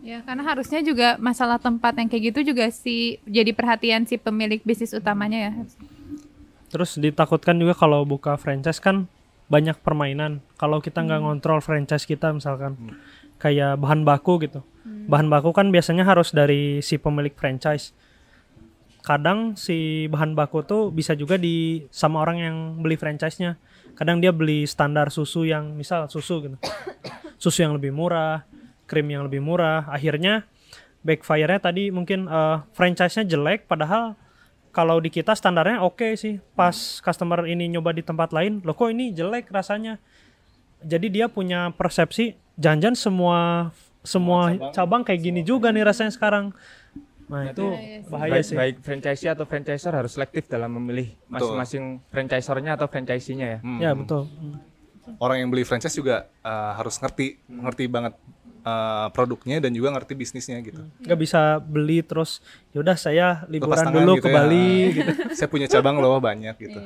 Ya, 0.00 0.24
karena 0.24 0.42
harusnya 0.42 0.80
juga 0.80 1.20
masalah 1.20 1.60
tempat 1.60 1.94
yang 2.00 2.08
kayak 2.08 2.32
gitu 2.32 2.56
juga 2.56 2.66
sih 2.72 3.20
jadi 3.28 3.52
perhatian 3.52 4.08
si 4.08 4.16
pemilik 4.16 4.64
bisnis 4.64 4.96
utamanya 4.96 5.52
ya. 5.52 5.52
Terus 6.70 6.96
ditakutkan 6.96 7.58
juga 7.58 7.74
kalau 7.74 8.06
buka 8.06 8.38
franchise 8.38 8.78
kan 8.78 9.10
banyak 9.50 9.74
permainan. 9.82 10.38
Kalau 10.54 10.78
kita 10.78 11.02
nggak 11.02 11.20
ngontrol 11.26 11.58
franchise 11.58 12.06
kita 12.06 12.30
misalkan 12.30 12.94
kayak 13.42 13.76
bahan 13.82 14.06
baku 14.06 14.46
gitu. 14.46 14.62
Bahan 14.86 15.26
baku 15.26 15.50
kan 15.50 15.74
biasanya 15.74 16.06
harus 16.06 16.30
dari 16.30 16.78
si 16.80 16.96
pemilik 16.96 17.34
franchise. 17.34 17.90
Kadang 19.02 19.58
si 19.58 20.06
bahan 20.06 20.38
baku 20.38 20.62
tuh 20.62 20.94
bisa 20.94 21.18
juga 21.18 21.34
di 21.34 21.88
sama 21.90 22.22
orang 22.22 22.38
yang 22.38 22.56
beli 22.78 22.94
franchise-nya. 22.94 23.58
Kadang 23.98 24.22
dia 24.22 24.30
beli 24.30 24.70
standar 24.70 25.10
susu 25.10 25.42
yang 25.42 25.74
misal 25.74 26.06
susu 26.06 26.46
gitu. 26.46 26.56
susu 27.42 27.66
yang 27.66 27.74
lebih 27.74 27.90
murah, 27.90 28.46
krim 28.86 29.10
yang 29.10 29.26
lebih 29.26 29.42
murah. 29.42 29.90
Akhirnya 29.90 30.46
backfire-nya 31.02 31.58
tadi 31.58 31.90
mungkin 31.90 32.30
eh, 32.30 32.56
franchise-nya 32.76 33.26
jelek 33.26 33.66
padahal 33.66 34.14
kalau 34.70 35.02
di 35.02 35.10
kita 35.10 35.34
standarnya 35.34 35.82
oke 35.82 36.14
sih. 36.14 36.38
Pas 36.54 36.74
customer 37.02 37.46
ini 37.46 37.66
nyoba 37.70 37.94
di 37.94 38.02
tempat 38.02 38.30
lain 38.30 38.62
loh 38.62 38.74
kok 38.74 38.90
ini 38.90 39.10
jelek 39.10 39.50
rasanya? 39.50 39.98
Jadi 40.80 41.12
dia 41.12 41.26
punya 41.28 41.74
persepsi 41.76 42.38
jangan 42.56 42.96
semua 42.96 43.70
semua 44.00 44.72
cabang. 44.72 45.04
kayak 45.04 45.20
gini 45.20 45.40
juga 45.44 45.68
nih 45.74 45.84
rasanya 45.84 46.12
sekarang. 46.14 46.56
Nah 47.30 47.54
itu 47.54 47.66
bahaya 48.10 48.40
baik, 48.40 48.44
sih. 48.46 48.56
baik. 48.56 48.74
Franchise 48.82 49.22
atau 49.28 49.46
franchiser 49.46 49.92
harus 49.94 50.12
selektif 50.18 50.50
dalam 50.50 50.74
memilih 50.74 51.14
masing-masing 51.30 52.02
franchisernya 52.10 52.74
atau 52.74 52.90
franchisee-nya 52.90 53.46
ya. 53.46 53.58
Hmm. 53.62 53.78
ya 53.78 53.90
betul. 53.94 54.26
Hmm. 54.26 54.58
Orang 55.18 55.42
yang 55.42 55.48
beli 55.50 55.66
franchise 55.66 55.94
juga 55.94 56.30
uh, 56.42 56.72
harus 56.78 56.94
ngerti, 56.98 57.42
ngerti 57.50 57.84
banget 57.90 58.14
uh, 58.64 59.08
produknya 59.12 59.60
dan 59.60 59.72
juga 59.72 59.92
ngerti 59.94 60.12
bisnisnya 60.16 60.58
gitu. 60.60 60.82
nggak 61.04 61.18
bisa 61.20 61.60
beli 61.60 62.04
terus 62.04 62.44
yaudah 62.72 62.96
saya 62.96 63.44
liburan 63.50 63.90
dulu 63.90 64.18
gitu 64.18 64.24
ke 64.24 64.28
ya. 64.30 64.34
Bali 64.34 64.70
gitu 64.96 65.12
Saya 65.36 65.48
punya 65.50 65.66
cabang 65.66 65.98
loh 65.98 66.20
banyak 66.22 66.54
gitu. 66.58 66.78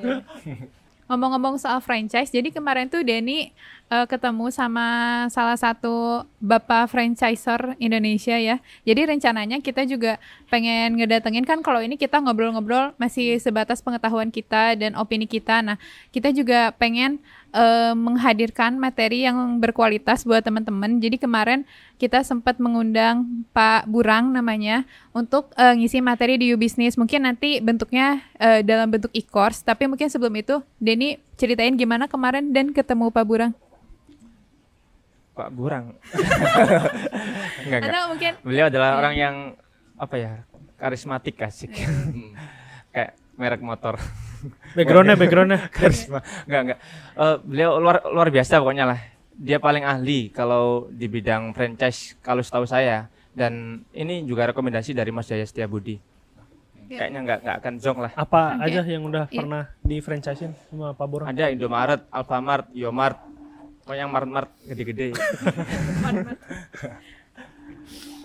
Ngomong-ngomong 1.04 1.60
soal 1.60 1.84
franchise, 1.84 2.32
jadi 2.32 2.48
kemarin 2.48 2.88
tuh 2.88 3.04
Denny 3.04 3.52
eh, 3.92 4.06
ketemu 4.08 4.48
sama 4.48 4.86
salah 5.28 5.52
satu 5.52 6.24
bapak 6.40 6.88
franchisor 6.88 7.76
Indonesia 7.76 8.32
ya. 8.40 8.56
Jadi 8.88 9.12
rencananya 9.12 9.60
kita 9.60 9.84
juga 9.84 10.16
pengen 10.48 10.96
ngedatengin 10.96 11.44
kan 11.44 11.60
kalau 11.60 11.84
ini 11.84 12.00
kita 12.00 12.24
ngobrol-ngobrol 12.24 12.96
masih 12.96 13.36
sebatas 13.36 13.84
pengetahuan 13.84 14.32
kita 14.32 14.80
dan 14.80 14.96
opini 14.96 15.28
kita. 15.28 15.60
Nah, 15.60 15.76
kita 16.08 16.32
juga 16.32 16.72
pengen 16.72 17.20
eh, 17.54 17.94
menghadirkan 17.94 18.74
materi 18.76 19.22
yang 19.22 19.62
berkualitas 19.62 20.26
buat 20.26 20.42
teman-teman. 20.42 20.98
Jadi 20.98 21.22
kemarin 21.22 21.62
kita 21.96 22.26
sempat 22.26 22.58
mengundang 22.58 23.46
Pak 23.54 23.86
Burang 23.86 24.34
namanya 24.34 24.82
untuk 25.14 25.54
eh, 25.54 25.72
ngisi 25.78 26.02
materi 26.02 26.34
di 26.34 26.50
U-Business. 26.52 26.98
Mungkin 26.98 27.30
nanti 27.30 27.62
bentuknya 27.62 28.20
eh, 28.42 28.66
dalam 28.66 28.90
bentuk 28.90 29.14
e-course, 29.14 29.62
tapi 29.62 29.86
mungkin 29.86 30.10
sebelum 30.10 30.34
itu 30.34 30.58
Denny 30.82 31.22
ceritain 31.38 31.78
gimana 31.78 32.10
kemarin 32.10 32.50
dan 32.50 32.74
ketemu 32.74 33.14
Pak 33.14 33.24
Burang. 33.24 33.52
Pak 35.34 35.50
Burang. 35.50 35.94
enggak, 37.66 37.78
enggak. 37.78 37.90
Atau 37.90 38.02
mungkin 38.10 38.32
Beliau 38.46 38.66
adalah 38.70 38.90
Iya. 38.94 38.98
orang 38.98 39.14
yang 39.14 39.34
apa 39.94 40.16
ya? 40.18 40.32
karismatik 40.74 41.40
asik. 41.40 41.70
Kayak 42.94 43.16
merek 43.38 43.62
motor. 43.64 43.96
Backgroundnya 44.72 45.14
backgroundnya 45.14 45.60
Karisma. 45.74 46.20
Enggak, 46.44 46.60
enggak. 46.62 46.78
Eh, 47.14 47.36
beliau 47.42 47.70
luar 47.78 48.04
luar 48.06 48.28
biasa 48.28 48.58
pokoknya 48.58 48.84
lah. 48.86 49.00
Dia 49.34 49.58
paling 49.58 49.82
ahli 49.82 50.30
kalau 50.30 50.86
di 50.88 51.06
bidang 51.06 51.50
franchise 51.50 52.14
kalau 52.20 52.38
setahu 52.38 52.64
saya 52.64 53.06
dan 53.32 53.82
ini 53.90 54.22
juga 54.22 54.46
rekomendasi 54.46 54.92
dari 54.92 55.10
Mas 55.10 55.26
Jaya 55.26 55.42
Setiabudi. 55.42 55.98
Iya. 56.84 56.98
Kayaknya 57.00 57.20
nggak 57.22 57.38
nggak 57.42 57.56
akan 57.58 57.74
zong 57.78 57.98
lah. 57.98 58.12
apa 58.14 58.40
Oke. 58.56 58.64
aja 58.68 58.80
yang 58.84 59.02
udah 59.02 59.24
Iya. 59.26 59.38
pernah 59.40 59.62
di 59.80 59.96
franchisein 59.98 60.52
sama 60.68 60.92
Pak 60.92 61.06
Burang 61.08 61.26
Ada 61.26 61.48
Indomaret, 61.48 62.04
Alfamart, 62.12 62.68
Yomart, 62.70 63.18
pokoknya 63.82 64.04
yang 64.04 64.12
mart-mart 64.12 64.50
gede-gede. 64.62 65.16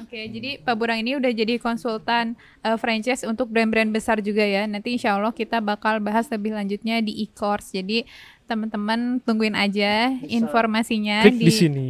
Oke, 0.10 0.26
jadi 0.26 0.58
Pak 0.58 0.74
Burang 0.74 1.06
ini 1.06 1.22
udah 1.22 1.30
jadi 1.30 1.62
konsultan 1.62 2.34
eh, 2.66 2.74
franchise 2.82 3.22
untuk 3.30 3.46
brand-brand 3.54 3.94
besar 3.94 4.18
juga 4.26 4.42
ya. 4.42 4.66
Nanti 4.66 4.98
insya 4.98 5.14
Allah 5.14 5.30
kita 5.30 5.62
bakal 5.62 6.02
bahas 6.02 6.26
lebih 6.34 6.50
lanjutnya 6.58 6.98
di 6.98 7.14
e-course. 7.30 7.78
Jadi 7.78 8.10
teman-teman 8.50 9.22
tungguin 9.22 9.54
aja 9.54 10.10
informasinya 10.26 11.22
klik 11.30 11.38
di, 11.38 11.46
di 11.46 11.54
sini 11.54 11.88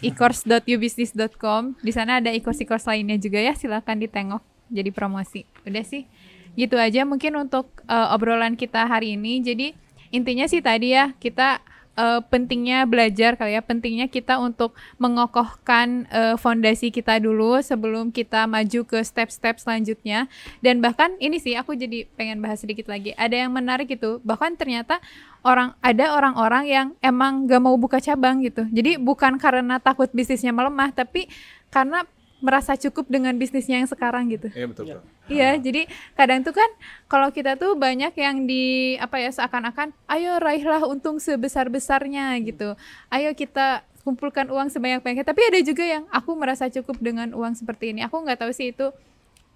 e-course.ubusiness.com. 0.00 1.76
Di 1.84 1.92
sana 1.92 2.24
ada 2.24 2.32
e-course 2.32 2.64
e-course 2.64 2.88
lainnya 2.88 3.20
juga 3.20 3.44
ya. 3.44 3.52
Silakan 3.52 4.08
ditengok 4.08 4.40
jadi 4.72 4.88
promosi. 4.88 5.44
Udah 5.68 5.84
sih. 5.84 6.08
Gitu 6.56 6.80
aja 6.80 7.04
mungkin 7.04 7.44
untuk 7.44 7.68
eh, 7.84 8.08
obrolan 8.16 8.56
kita 8.56 8.88
hari 8.88 9.20
ini. 9.20 9.44
Jadi 9.44 9.76
intinya 10.16 10.48
sih 10.48 10.64
tadi 10.64 10.96
ya 10.96 11.12
kita 11.20 11.60
eh, 11.96 12.20
pentingnya 12.26 12.86
belajar 12.86 13.34
kali 13.38 13.56
ya, 13.56 13.62
pentingnya 13.62 14.06
kita 14.06 14.38
untuk 14.38 14.76
mengokohkan 15.00 16.06
eh, 16.10 16.36
fondasi 16.38 16.92
kita 16.94 17.18
dulu 17.18 17.58
sebelum 17.62 18.10
kita 18.10 18.46
maju 18.46 18.80
ke 18.86 18.98
step-step 19.02 19.58
selanjutnya. 19.58 20.30
Dan 20.62 20.84
bahkan 20.84 21.14
ini 21.22 21.38
sih 21.38 21.54
aku 21.54 21.74
jadi 21.74 22.06
pengen 22.14 22.42
bahas 22.44 22.60
sedikit 22.62 22.90
lagi. 22.90 23.14
Ada 23.16 23.46
yang 23.46 23.52
menarik 23.54 23.90
itu, 23.90 24.18
bahkan 24.22 24.54
ternyata 24.54 25.02
orang 25.40 25.72
ada 25.80 26.12
orang-orang 26.14 26.64
yang 26.68 26.86
emang 27.00 27.48
gak 27.48 27.62
mau 27.62 27.74
buka 27.80 27.98
cabang 27.98 28.44
gitu. 28.44 28.68
Jadi 28.68 29.00
bukan 29.00 29.40
karena 29.40 29.80
takut 29.80 30.12
bisnisnya 30.12 30.52
melemah, 30.52 30.92
tapi 30.92 31.26
karena 31.70 32.04
merasa 32.40 32.72
cukup 32.74 33.06
dengan 33.06 33.36
bisnisnya 33.36 33.80
yang 33.80 33.88
sekarang 33.88 34.32
gitu. 34.32 34.48
Iya 34.52 34.66
betul. 34.66 34.84
betul. 34.88 35.04
Iya, 35.30 35.50
jadi 35.62 35.86
kadang 36.18 36.42
tuh 36.42 36.56
kan 36.56 36.70
kalau 37.06 37.28
kita 37.30 37.54
tuh 37.54 37.78
banyak 37.78 38.10
yang 38.18 38.48
di 38.48 38.96
apa 38.98 39.20
ya 39.22 39.30
seakan-akan 39.30 39.94
ayo 40.10 40.40
raihlah 40.42 40.82
untung 40.88 41.22
sebesar-besarnya 41.22 42.34
gitu. 42.42 42.74
Ayo 43.12 43.30
kita 43.36 43.86
kumpulkan 44.02 44.48
uang 44.48 44.72
sebanyak-banyaknya. 44.72 45.22
Tapi 45.22 45.40
ada 45.52 45.60
juga 45.60 45.84
yang 45.84 46.04
aku 46.10 46.34
merasa 46.34 46.66
cukup 46.72 46.98
dengan 46.98 47.30
uang 47.36 47.54
seperti 47.54 47.94
ini. 47.94 48.00
Aku 48.02 48.18
nggak 48.24 48.42
tahu 48.42 48.52
sih 48.56 48.72
itu 48.74 48.90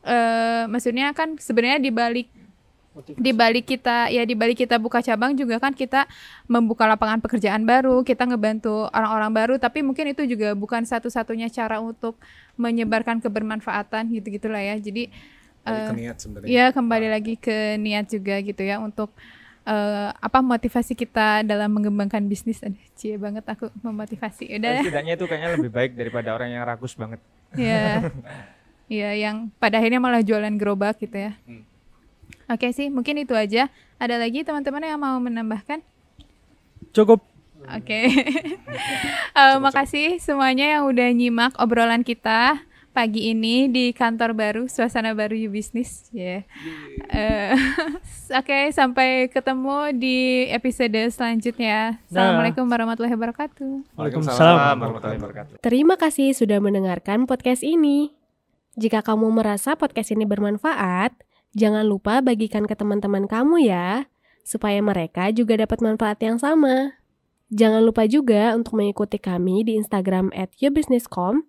eh 0.04 0.68
maksudnya 0.68 1.16
kan 1.16 1.40
sebenarnya 1.40 1.80
di 1.80 1.88
balik 1.88 2.28
di 3.18 3.34
balik 3.34 3.66
kita 3.66 4.06
ya 4.06 4.22
di 4.22 4.38
balik 4.38 4.54
kita 4.54 4.78
buka 4.78 5.02
cabang 5.02 5.34
juga 5.34 5.58
kan 5.58 5.74
kita 5.74 6.06
membuka 6.46 6.86
lapangan 6.86 7.18
pekerjaan 7.18 7.66
baru, 7.66 8.06
kita 8.06 8.22
ngebantu 8.22 8.86
orang-orang 8.94 9.32
baru, 9.34 9.54
tapi 9.58 9.82
mungkin 9.82 10.14
itu 10.14 10.22
juga 10.30 10.54
bukan 10.54 10.86
satu-satunya 10.86 11.50
cara 11.50 11.82
untuk 11.82 12.14
menyebarkan 12.54 13.18
kebermanfaatan 13.18 14.10
gitu-gitulah 14.14 14.60
ya. 14.60 14.76
Jadi 14.78 15.10
eh, 15.66 15.88
ke 15.90 15.94
niat 15.96 16.16
sebenarnya. 16.20 16.48
Iya 16.48 16.66
kembali 16.70 17.08
lagi 17.10 17.34
ke 17.38 17.76
niat 17.80 18.06
juga 18.10 18.38
gitu 18.42 18.62
ya 18.62 18.78
untuk 18.78 19.10
eh, 19.66 20.10
apa 20.12 20.38
motivasi 20.42 20.94
kita 20.94 21.42
dalam 21.42 21.70
mengembangkan 21.74 22.22
bisnis. 22.26 22.62
Aduh, 22.62 22.80
cie 22.94 23.18
banget 23.18 23.44
aku 23.46 23.70
memotivasi. 23.82 24.50
Udah 24.54 24.70
Dan 24.70 24.76
ya. 24.78 24.82
setidaknya 24.84 25.12
itu 25.18 25.24
kayaknya 25.26 25.50
lebih 25.58 25.70
baik 25.70 25.92
daripada 25.98 26.34
orang 26.34 26.48
yang 26.54 26.62
rakus 26.64 26.94
banget. 26.94 27.20
Iya. 27.54 27.86
Iya 28.84 29.16
yang 29.16 29.48
pada 29.56 29.80
akhirnya 29.80 29.96
malah 29.96 30.20
jualan 30.20 30.60
gerobak 30.60 31.00
gitu 31.00 31.16
ya. 31.16 31.32
Hmm. 31.48 31.64
Oke 32.52 32.68
sih, 32.76 32.92
mungkin 32.92 33.16
itu 33.16 33.32
aja. 33.32 33.72
Ada 33.96 34.20
lagi 34.20 34.44
teman-teman 34.44 34.84
yang 34.84 35.00
mau 35.00 35.16
menambahkan? 35.16 35.80
cukup 36.94 37.20
Oke. 37.72 38.00
Eh, 39.34 39.58
makasih 39.58 40.22
semuanya 40.22 40.78
yang 40.78 40.86
udah 40.86 41.10
nyimak 41.10 41.58
obrolan 41.58 42.06
kita 42.06 42.62
pagi 42.94 43.34
ini 43.34 43.66
di 43.66 43.90
kantor 43.90 44.30
baru, 44.30 44.62
suasana 44.70 45.10
baru 45.10 45.34
You 45.34 45.50
Business. 45.50 46.06
Ya. 46.14 46.46
Eh, 47.10 47.58
Oke, 48.38 48.70
sampai 48.70 49.26
ketemu 49.26 49.90
di 49.90 50.46
episode 50.54 51.10
selanjutnya. 51.10 51.98
Assalamualaikum 52.06 52.62
warahmatullahi 52.70 53.18
wabarakatuh. 53.18 53.98
Waalaikumsalam. 53.98 54.78
warahmatullahi 54.78 55.18
wabarakatuh. 55.18 55.54
Terima 55.58 55.98
kasih 55.98 56.30
sudah 56.30 56.62
mendengarkan 56.62 57.26
podcast 57.26 57.66
ini. 57.66 58.14
Jika 58.78 59.02
kamu 59.02 59.34
merasa 59.34 59.74
podcast 59.74 60.14
ini 60.14 60.22
bermanfaat, 60.22 61.10
jangan 61.58 61.82
lupa 61.82 62.22
bagikan 62.22 62.66
ke 62.70 62.78
teman-teman 62.78 63.26
kamu 63.26 63.66
ya, 63.66 64.06
supaya 64.46 64.78
mereka 64.78 65.34
juga 65.34 65.58
dapat 65.58 65.82
manfaat 65.82 66.22
yang 66.22 66.38
sama. 66.38 66.94
Jangan 67.52 67.84
lupa 67.84 68.08
juga 68.08 68.56
untuk 68.56 68.80
mengikuti 68.80 69.20
kami 69.20 69.66
di 69.68 69.76
Instagram 69.76 70.32
at 70.32 70.52
yourbusinesscom, 70.60 71.44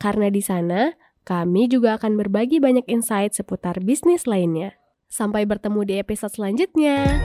karena 0.00 0.26
di 0.30 0.42
sana 0.42 0.94
Kami 1.26 1.66
juga 1.66 1.98
akan 1.98 2.14
berbagi 2.14 2.62
banyak 2.62 2.86
insight 2.86 3.34
seputar 3.34 3.82
bisnis 3.82 4.30
lainnya. 4.30 4.78
Sampai 5.10 5.42
bertemu 5.42 5.82
di 5.82 5.94
episode 5.98 6.30
selanjutnya. 6.30 7.18